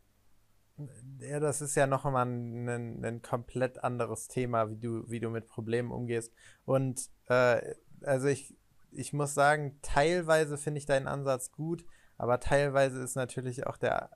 [1.20, 5.20] Ja, das ist ja noch einmal ein, ein, ein komplett anderes Thema, wie du, wie
[5.20, 6.32] du mit Problemen umgehst.
[6.64, 8.56] Und äh, also ich,
[8.90, 11.84] ich muss sagen, teilweise finde ich deinen Ansatz gut,
[12.16, 14.10] aber teilweise ist natürlich auch der,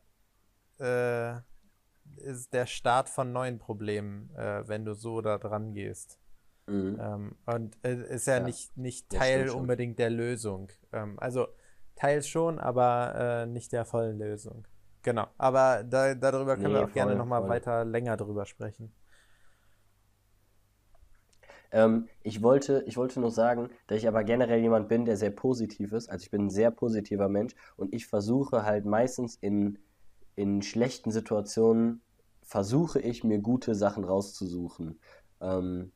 [0.79, 1.41] äh,
[2.16, 6.19] ist der Start von neuen Problemen, äh, wenn du so da dran gehst.
[6.69, 6.99] Mhm.
[7.01, 10.69] Ähm, und äh, ist ja, ja, nicht, nicht Teil unbedingt der Lösung.
[10.93, 11.49] Ähm, also
[11.97, 14.66] teils schon, aber äh, nicht der vollen Lösung.
[15.03, 15.27] Genau.
[15.39, 18.93] Aber da, darüber können nee, wir auch voll, gerne nochmal weiter länger drüber sprechen.
[21.71, 25.31] Ähm, ich, wollte, ich wollte nur sagen, dass ich aber generell jemand bin, der sehr
[25.31, 26.09] positiv ist.
[26.09, 29.79] Also ich bin ein sehr positiver Mensch und ich versuche halt meistens in,
[30.35, 32.01] in schlechten Situationen,
[32.43, 34.99] versuche ich mir gute Sachen rauszusuchen.
[35.41, 35.93] Ähm,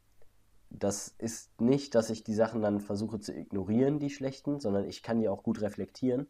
[0.79, 5.03] das ist nicht, dass ich die Sachen dann versuche zu ignorieren, die schlechten, sondern ich
[5.03, 6.29] kann die auch gut reflektieren.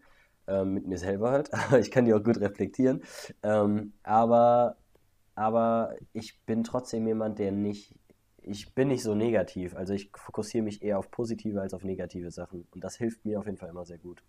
[0.48, 3.02] Ähm, mit mir selber halt, aber ich kann die auch gut reflektieren.
[3.42, 4.76] Ähm, aber,
[5.34, 7.94] aber ich bin trotzdem jemand, der nicht
[8.44, 9.76] ich bin nicht so negativ.
[9.76, 12.66] Also ich fokussiere mich eher auf positive als auf negative Sachen.
[12.72, 14.22] Und das hilft mir auf jeden Fall immer sehr gut.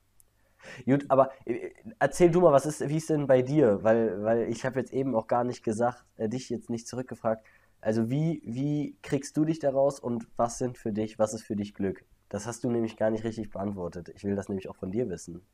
[0.86, 3.84] Gut, aber äh, erzähl du mal, was ist, wie ist denn bei dir?
[3.84, 7.46] Weil, weil ich habe jetzt eben auch gar nicht gesagt, äh, dich jetzt nicht zurückgefragt.
[7.84, 11.56] Also wie, wie kriegst du dich daraus und was sind für dich, was ist für
[11.56, 12.06] dich Glück?
[12.30, 14.10] Das hast du nämlich gar nicht richtig beantwortet.
[14.16, 15.46] Ich will das nämlich auch von dir wissen.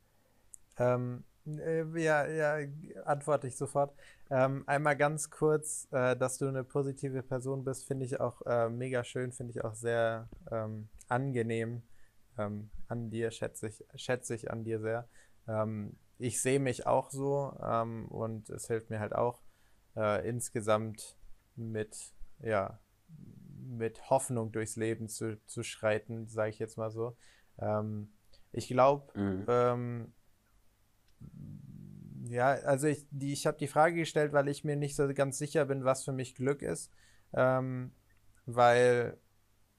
[0.78, 2.68] Ähm, äh, ja, ja,
[3.04, 3.92] antworte ich sofort.
[4.30, 8.68] Ähm, einmal ganz kurz, äh, dass du eine positive Person bist, finde ich auch äh,
[8.68, 11.82] mega schön, finde ich auch sehr ähm, angenehm
[12.38, 15.08] ähm, an dir, schätze ich, schätze ich an dir sehr.
[15.48, 19.40] Ähm, ich sehe mich auch so ähm, und es hilft mir halt auch
[19.96, 21.16] äh, insgesamt
[21.56, 22.78] mit, ja,
[23.68, 27.16] mit Hoffnung durchs Leben zu, zu schreiten, sage ich jetzt mal so.
[27.58, 28.12] Ähm,
[28.52, 30.12] ich glaube, mhm
[32.30, 35.38] ja, also ich, die, ich habe die Frage gestellt, weil ich mir nicht so ganz
[35.38, 36.92] sicher bin, was für mich Glück ist.
[37.32, 37.92] Ähm,
[38.46, 39.18] weil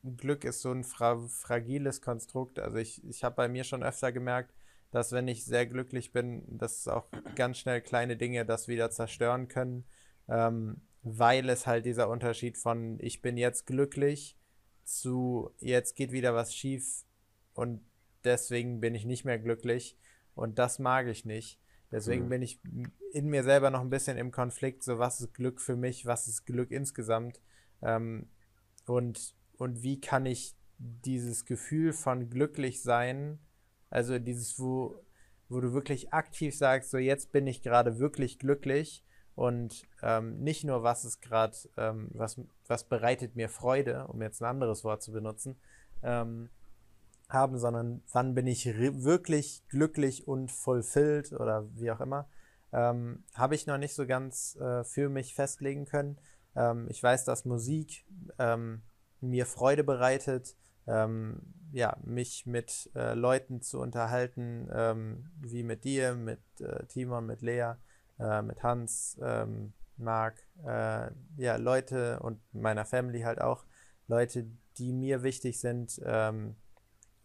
[0.03, 2.59] Glück ist so ein fra fragiles Konstrukt.
[2.59, 4.53] Also ich, ich habe bei mir schon öfter gemerkt,
[4.91, 9.47] dass wenn ich sehr glücklich bin, dass auch ganz schnell kleine Dinge das wieder zerstören
[9.47, 9.85] können,
[10.27, 14.37] ähm, weil es halt dieser Unterschied von ich bin jetzt glücklich
[14.83, 17.03] zu jetzt geht wieder was schief
[17.53, 17.81] und
[18.23, 19.97] deswegen bin ich nicht mehr glücklich
[20.35, 21.59] und das mag ich nicht.
[21.91, 22.29] Deswegen mhm.
[22.29, 22.61] bin ich
[23.11, 26.27] in mir selber noch ein bisschen im Konflikt, so was ist Glück für mich, was
[26.27, 27.41] ist Glück insgesamt
[27.81, 28.29] ähm,
[28.85, 33.39] und, und wie kann ich dieses Gefühl von glücklich sein,
[33.89, 34.95] also dieses, wo,
[35.49, 39.03] wo du wirklich aktiv sagst, so jetzt bin ich gerade wirklich glücklich
[39.35, 44.41] und ähm, nicht nur, was ist gerade, ähm, was, was bereitet mir Freude, um jetzt
[44.41, 45.57] ein anderes Wort zu benutzen,
[46.03, 46.49] ähm,
[47.29, 52.27] haben, sondern wann bin ich wirklich glücklich und fulfilled oder wie auch immer,
[52.73, 56.17] ähm, habe ich noch nicht so ganz äh, für mich festlegen können.
[56.55, 58.05] Ähm, ich weiß, dass Musik
[58.37, 58.81] ähm,
[59.21, 60.55] mir Freude bereitet,
[61.71, 64.67] ja, mich mit äh, Leuten zu unterhalten,
[65.39, 67.75] wie mit dir, mit äh, Timon, mit Lea,
[68.21, 73.65] äh, mit Hans, ähm, Marc, äh, ja, Leute und meiner Family halt auch,
[74.07, 74.47] Leute,
[74.77, 76.55] die mir wichtig sind, ähm,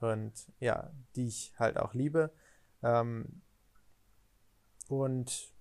[0.00, 2.30] und ja, die ich halt auch liebe.
[2.82, 3.42] Ähm,
[4.88, 5.52] und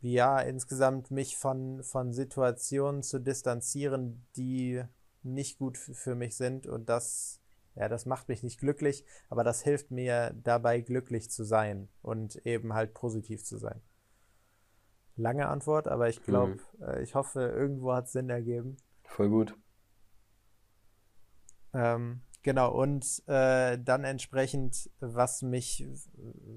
[0.00, 4.82] ja, insgesamt mich von, von Situationen zu distanzieren, die
[5.22, 7.40] nicht gut für mich sind und das,
[7.74, 12.36] ja, das macht mich nicht glücklich, aber das hilft mir dabei glücklich zu sein und
[12.46, 13.80] eben halt positiv zu sein.
[15.16, 16.84] Lange Antwort, aber ich glaube, mhm.
[16.84, 18.76] äh, ich hoffe, irgendwo hat es Sinn ergeben.
[19.04, 19.54] Voll gut.
[21.72, 25.84] Ähm, Genau, und äh, dann entsprechend, was mich,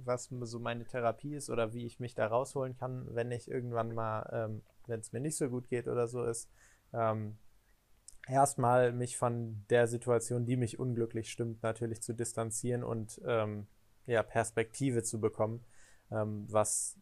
[0.06, 3.96] was so meine Therapie ist oder wie ich mich da rausholen kann, wenn ich irgendwann
[3.96, 6.48] mal, ähm, wenn es mir nicht so gut geht oder so ist,
[6.94, 7.40] ähm,
[8.28, 13.66] erstmal mich von der Situation, die mich unglücklich stimmt, natürlich zu distanzieren und ähm,
[14.06, 15.66] ja, Perspektive zu bekommen,
[16.12, 17.00] ähm, was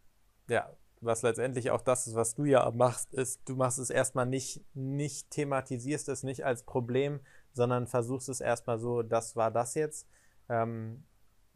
[0.48, 4.26] ja, was letztendlich auch das ist, was du ja machst, ist, du machst es erstmal
[4.26, 7.20] nicht, nicht thematisierst es nicht als Problem,
[7.54, 10.08] sondern versuchst es erstmal so, das war das jetzt.
[10.50, 11.04] Ähm,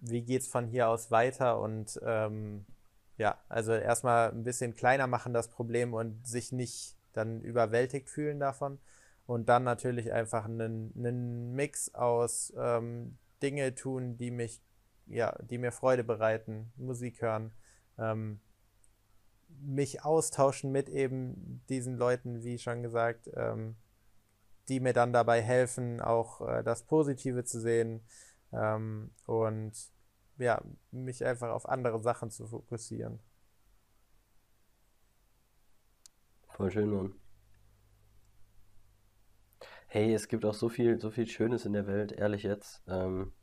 [0.02, 1.60] wie es von hier aus weiter?
[1.60, 2.66] Und ähm,
[3.18, 8.40] ja, also erstmal ein bisschen kleiner machen das Problem und sich nicht dann überwältigt fühlen
[8.40, 8.80] davon.
[9.28, 14.62] Und dann natürlich einfach einen, einen Mix aus ähm, Dinge tun, die mich,
[15.06, 17.54] ja, die mir Freude bereiten, Musik hören,
[17.98, 18.40] ähm,
[19.60, 23.76] mich austauschen mit eben diesen Leuten, wie schon gesagt, ähm,
[24.68, 28.02] die mir dann dabei helfen, auch äh, das Positive zu sehen
[28.54, 29.74] ähm, und
[30.38, 33.20] ja, mich einfach auf andere Sachen zu fokussieren.
[36.48, 37.14] Voll schön, Mann.
[39.88, 42.82] Hey, es gibt auch so viel, so viel Schönes in der Welt, ehrlich jetzt.
[42.88, 43.34] Ähm,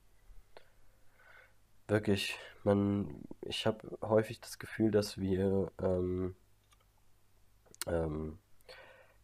[1.89, 6.36] wirklich, man, ich habe häufig das Gefühl, dass wir, ähm,
[7.86, 8.39] ähm,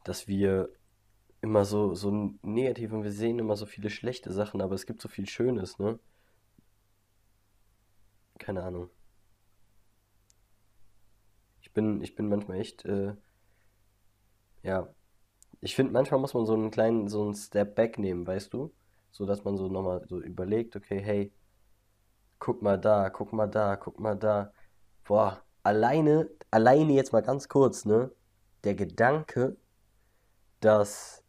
[0.04, 0.70] dass wir
[1.42, 2.10] immer so, so
[2.42, 5.78] negativ und wir sehen immer so viele schlechte Sachen, aber es gibt so viel Schönes,
[5.78, 5.98] ne?
[8.38, 8.90] Keine Ahnung.
[11.60, 13.14] Ich bin, ich bin manchmal echt, äh,
[14.62, 14.88] ja.
[15.60, 18.72] Ich finde, manchmal muss man so einen kleinen, so einen Step back nehmen, weißt du?
[19.10, 21.32] So dass man so nochmal so überlegt, okay, hey,
[22.44, 24.52] guck mal da, guck mal da, guck mal da.
[25.04, 28.10] Boah, alleine, alleine jetzt mal ganz kurz, ne?
[28.64, 29.56] Der Gedanke,
[30.60, 31.24] dass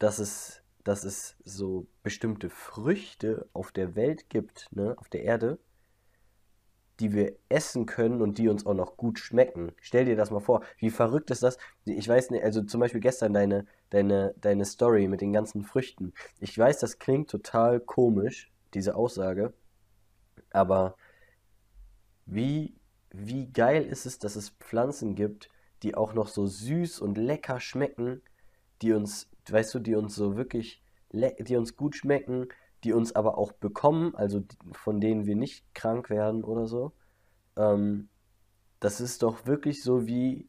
[0.00, 5.58] dass es, dass es so bestimmte Früchte auf der Welt gibt, ne, auf der Erde,
[6.98, 9.72] die wir essen können und die uns auch noch gut schmecken.
[9.80, 10.62] Stell dir das mal vor.
[10.78, 11.58] Wie verrückt ist das?
[11.84, 16.12] Ich weiß nicht, also zum Beispiel gestern deine, deine, deine Story mit den ganzen Früchten.
[16.40, 19.52] Ich weiß, das klingt total komisch, diese Aussage.
[20.50, 20.96] Aber
[22.26, 22.76] wie,
[23.10, 25.48] wie geil ist es, dass es Pflanzen gibt,
[25.82, 28.22] die auch noch so süß und lecker schmecken,
[28.82, 30.82] die uns, weißt du, die uns so wirklich,
[31.12, 32.48] die uns gut schmecken,
[32.84, 36.92] die uns aber auch bekommen, also von denen wir nicht krank werden oder so.
[37.56, 38.08] Ähm,
[38.78, 40.48] das ist doch wirklich so wie,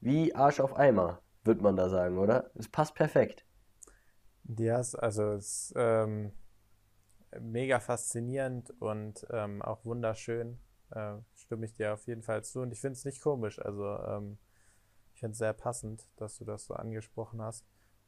[0.00, 2.50] wie Arsch auf Eimer, würde man da sagen, oder?
[2.54, 3.44] Es passt perfekt.
[4.58, 6.32] Ja, also es ähm,
[7.38, 10.58] mega faszinierend und ähm, auch wunderschön.
[10.90, 12.60] Äh, stimme ich dir auf jeden Fall zu.
[12.60, 13.58] Und ich finde es nicht komisch.
[13.60, 14.38] Also ähm,
[15.14, 17.64] ich finde es sehr passend, dass du das so angesprochen hast.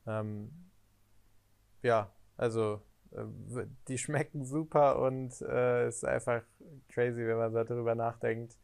[0.06, 0.70] Ähm,
[1.82, 6.42] ja, also äh, die schmecken super und äh, ist einfach
[6.88, 8.58] crazy, wenn man darüber nachdenkt,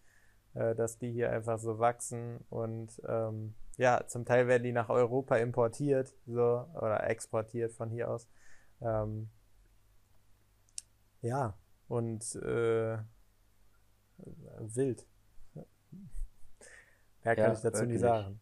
[0.55, 4.89] äh, dass die hier einfach so wachsen und ähm, ja, zum Teil werden die nach
[4.89, 8.29] Europa importiert, so oder exportiert von hier aus.
[8.81, 9.31] Ähm,
[11.29, 11.59] ja,
[11.89, 12.99] und äh,
[14.59, 15.07] wild.
[17.25, 17.89] Mehr kann ja, ich dazu wirklich.
[17.89, 18.41] nicht sagen.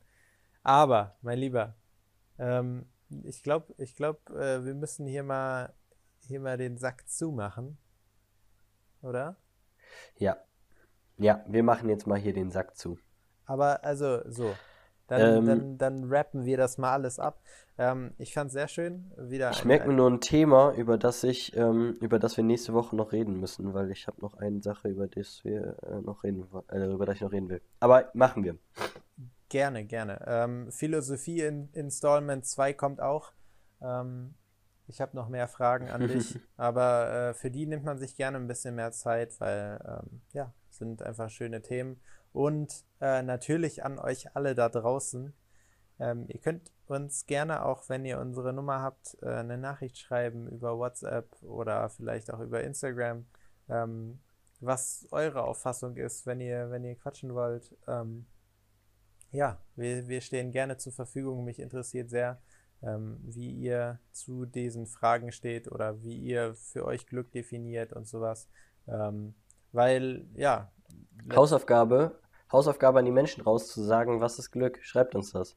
[0.62, 1.74] Aber, mein Lieber,
[2.38, 2.86] ähm,
[3.24, 5.72] ich glaube, ich glaub, äh, wir müssen hier mal
[6.26, 7.78] hier mal den Sack zumachen.
[9.02, 9.36] Oder?
[10.16, 10.36] Ja.
[11.18, 12.98] Ja, wir machen jetzt mal hier den Sack zu.
[13.44, 14.54] Aber also so.
[15.06, 17.40] Dann, ähm, dann, dann rappen wir das mal alles ab.
[17.78, 19.12] Ähm, ich fand es sehr schön.
[19.18, 22.72] Wieder ich merke mir nur ein Thema, über das ich, ähm, über das wir nächste
[22.72, 26.24] Woche noch reden müssen, weil ich habe noch eine Sache, über das wir äh, noch
[26.24, 27.60] reden, äh, über das ich noch reden will.
[27.80, 28.56] Aber machen wir.
[29.48, 30.24] Gerne, gerne.
[30.26, 33.32] Ähm, Philosophie in Installment 2 kommt auch.
[33.82, 34.34] Ähm,
[34.88, 38.38] ich habe noch mehr Fragen an dich, aber äh, für die nimmt man sich gerne
[38.38, 42.00] ein bisschen mehr Zeit, weil ähm, ja, sind einfach schöne Themen.
[42.32, 45.32] Und äh, natürlich an euch alle da draußen.
[45.98, 50.48] Ähm, ihr könnt uns gerne auch, wenn ihr unsere Nummer habt, äh, eine Nachricht schreiben
[50.48, 53.26] über WhatsApp oder vielleicht auch über Instagram,
[53.68, 54.20] ähm,
[54.60, 57.74] was eure Auffassung ist, wenn ihr, wenn ihr quatschen wollt.
[57.86, 58.26] Ähm,
[59.32, 61.44] ja, wir, wir stehen gerne zur Verfügung.
[61.44, 62.40] Mich interessiert sehr,
[62.82, 68.06] ähm, wie ihr zu diesen Fragen steht oder wie ihr für euch Glück definiert und
[68.06, 68.48] sowas.
[68.86, 69.34] Ähm,
[69.72, 70.70] weil, ja.
[71.34, 72.18] Hausaufgabe,
[72.52, 74.78] Hausaufgabe an die Menschen raus zu sagen, was ist Glück?
[74.82, 75.56] Schreibt uns das.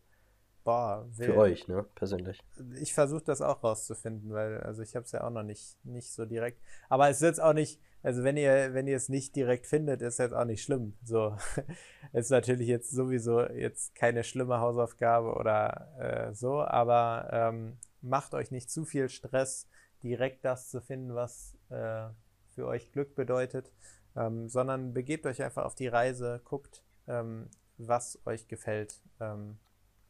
[0.63, 2.43] Boah, Für euch, ne, persönlich.
[2.79, 6.11] Ich versuche das auch rauszufinden, weil, also ich habe es ja auch noch nicht, nicht
[6.11, 6.61] so direkt.
[6.89, 10.01] Aber es ist jetzt auch nicht, also wenn ihr, wenn ihr es nicht direkt findet,
[10.01, 10.93] ist jetzt auch nicht schlimm.
[11.03, 11.35] So,
[12.13, 18.51] ist natürlich jetzt sowieso jetzt keine schlimme Hausaufgabe oder äh, so, aber ähm, macht euch
[18.51, 19.67] nicht zu viel Stress,
[20.03, 22.07] direkt das zu finden, was äh,
[22.49, 23.71] für euch Glück bedeutet,
[24.15, 29.01] ähm, sondern begebt euch einfach auf die Reise, guckt, ähm, was euch gefällt.
[29.19, 29.57] Ähm,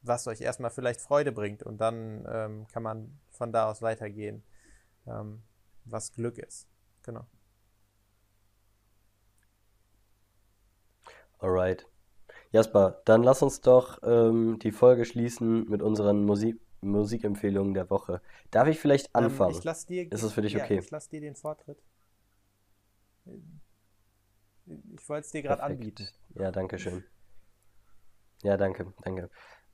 [0.01, 4.43] was euch erstmal vielleicht Freude bringt und dann ähm, kann man von da aus weitergehen,
[5.07, 5.41] ähm,
[5.85, 6.67] was Glück ist.
[7.03, 7.25] Genau.
[11.39, 11.85] Alright.
[12.51, 18.21] Jasper, dann lass uns doch ähm, die Folge schließen mit unseren Musik Musikempfehlungen der Woche.
[18.51, 19.57] Darf ich vielleicht ähm, anfangen?
[19.57, 20.79] ich lass dir, ist es für dich ja, okay?
[20.79, 21.77] Ich lasse dir den Vortritt.
[24.95, 26.07] Ich wollte es dir gerade anbieten.
[26.35, 27.03] Ja, danke schön.
[28.43, 29.29] Ja, danke, danke.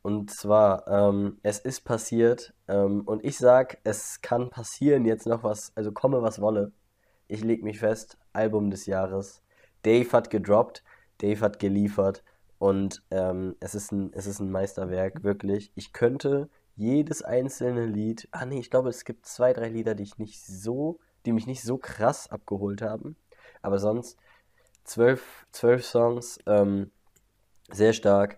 [0.05, 5.41] Und zwar, ähm, es ist passiert ähm, und ich sag, es kann passieren jetzt noch
[5.41, 6.71] was, also komme was wolle.
[7.27, 9.41] Ich leg mich fest, Album des Jahres.
[9.81, 10.83] Dave hat gedroppt,
[11.17, 12.23] Dave hat geliefert
[12.59, 15.71] und ähm, es, ist ein, es ist ein Meisterwerk, wirklich.
[15.73, 20.03] Ich könnte jedes einzelne Lied, ah nee, ich glaube, es gibt zwei, drei Lieder, die
[20.03, 23.15] ich nicht so, die mich nicht so krass abgeholt haben.
[23.63, 24.19] Aber sonst
[24.83, 26.91] zwölf, zwölf Songs, ähm,
[27.71, 28.37] sehr stark.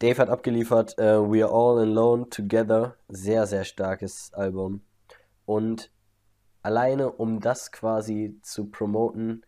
[0.00, 2.96] Dave hat abgeliefert uh, We Are All Alone Together.
[3.08, 4.82] Sehr, sehr starkes Album.
[5.44, 5.92] Und
[6.62, 9.44] alleine um das quasi zu promoten,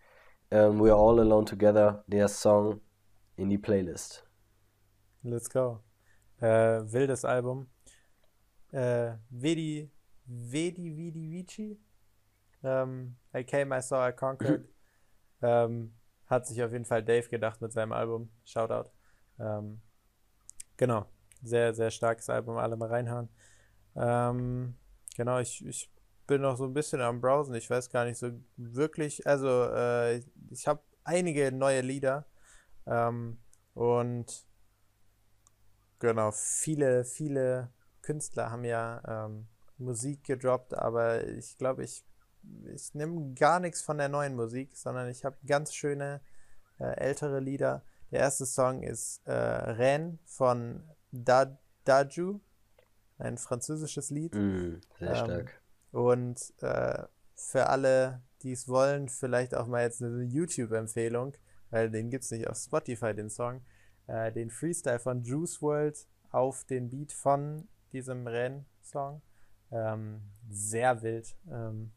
[0.51, 2.83] um, We Are All Alone Together, der Song
[3.37, 4.29] in die Playlist.
[5.23, 5.81] Let's go.
[6.39, 7.71] Äh, wildes Album.
[8.73, 9.91] Äh, Vedi,
[10.27, 11.81] Vedi, Vidi, Vici.
[12.63, 14.69] Ähm, I Came, I Saw, I Conquered.
[15.41, 15.95] ähm,
[16.27, 18.31] hat sich auf jeden Fall Dave gedacht mit seinem Album.
[18.45, 18.91] Shoutout.
[19.39, 19.81] Ähm,
[20.77, 21.07] Genau.
[21.43, 23.29] Sehr, sehr starkes Album, alle mal reinhören.
[23.97, 24.77] Ähm,
[25.17, 25.91] genau, ich, ich
[26.27, 27.55] bin noch so ein bisschen am Browsen.
[27.55, 29.27] Ich weiß gar nicht so wirklich.
[29.27, 32.27] Also, äh, ich habe einige neue Lieder.
[32.87, 33.39] Ähm,
[33.75, 34.47] und
[35.99, 37.71] genau, viele, viele
[38.03, 39.47] Künstler haben ja ähm,
[39.79, 42.05] Musik gedroppt, aber ich glaube, ich,
[42.75, 46.21] ich nehme gar nichts von der neuen Musik, sondern ich habe ganz schöne
[46.79, 47.83] äh, ältere Lieder.
[48.13, 52.41] Der erste Song ist äh, Ren von da Daju,
[53.19, 54.35] ein französisches Lied.
[54.35, 55.63] Mm, sehr Ähm, stark.
[55.93, 57.05] Und äh,
[57.35, 61.35] für alle, die es wollen, vielleicht auch mal jetzt eine YouTube-Empfehlung,
[61.71, 63.63] weil den gibt es nicht auf Spotify, den Song.
[64.07, 69.23] Äh, den Freestyle von Juice World auf den Beat von diesem Renn-Song.
[69.71, 71.35] Ähm, sehr wild.
[71.51, 71.93] Ähm,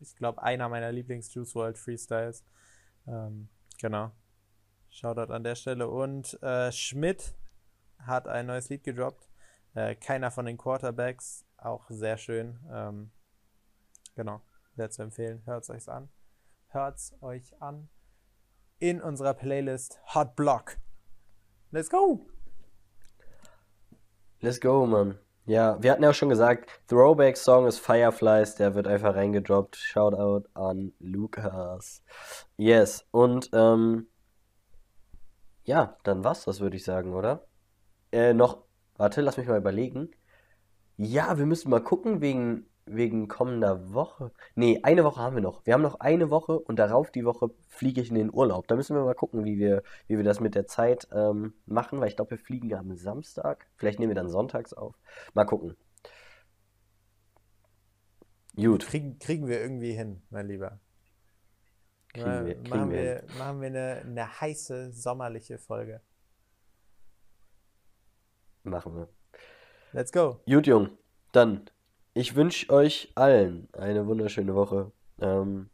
[0.00, 2.44] ich glaube, einer meiner Lieblings-Juice World Freestyles.
[3.06, 3.48] Ähm,
[3.80, 4.10] genau.
[4.96, 5.88] Shoutout an der Stelle.
[5.88, 7.34] Und äh, Schmidt
[7.98, 9.28] hat ein neues Lied gedroppt.
[9.74, 11.44] Äh, keiner von den Quarterbacks.
[11.58, 12.58] Auch sehr schön.
[12.72, 13.10] Ähm,
[14.14, 14.40] genau.
[14.74, 15.42] Sehr zu empfehlen.
[15.44, 16.08] Hört's euch an.
[16.68, 17.90] Hört's euch an.
[18.78, 20.78] In unserer Playlist Hot Block.
[21.72, 22.26] Let's go!
[24.40, 25.18] Let's go, Mann.
[25.44, 29.76] Ja, wir hatten ja auch schon gesagt, Throwback-Song ist Fireflies, der wird einfach reingedroppt.
[29.76, 32.02] Shoutout an Lukas.
[32.56, 34.08] Yes, und ähm,
[35.66, 37.46] ja, dann war's das, würde ich sagen, oder?
[38.12, 38.64] Äh, noch,
[38.96, 40.10] warte, lass mich mal überlegen.
[40.96, 44.32] Ja, wir müssen mal gucken wegen, wegen kommender Woche.
[44.54, 45.66] Nee, eine Woche haben wir noch.
[45.66, 48.68] Wir haben noch eine Woche und darauf die Woche fliege ich in den Urlaub.
[48.68, 52.00] Da müssen wir mal gucken, wie wir, wie wir das mit der Zeit ähm, machen,
[52.00, 53.66] weil ich glaube, wir fliegen am Samstag.
[53.76, 54.94] Vielleicht nehmen wir dann sonntags auf.
[55.34, 55.76] Mal gucken.
[58.54, 60.80] Gut, Kriegen, kriegen wir irgendwie hin, mein Lieber.
[62.16, 66.00] Kriegen wir, kriegen machen wir wir, machen wir eine, eine heiße sommerliche Folge.
[68.64, 69.08] Machen wir.
[69.92, 70.40] Let's go.
[70.46, 70.90] Gut, Jung.
[71.32, 71.70] Dann,
[72.14, 74.92] ich wünsche euch allen eine wunderschöne Woche.
[75.20, 75.70] Ähm,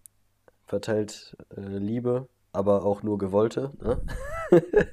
[0.66, 3.72] verteilt äh, Liebe, aber auch nur gewollte.
[3.80, 4.05] Ne?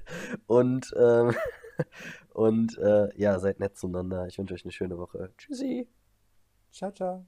[0.47, 1.35] und ähm,
[2.33, 4.27] und äh, ja, seid nett zueinander.
[4.27, 5.31] Ich wünsche euch eine schöne Woche.
[5.37, 5.87] Tschüssi.
[6.71, 7.25] Ciao, ciao.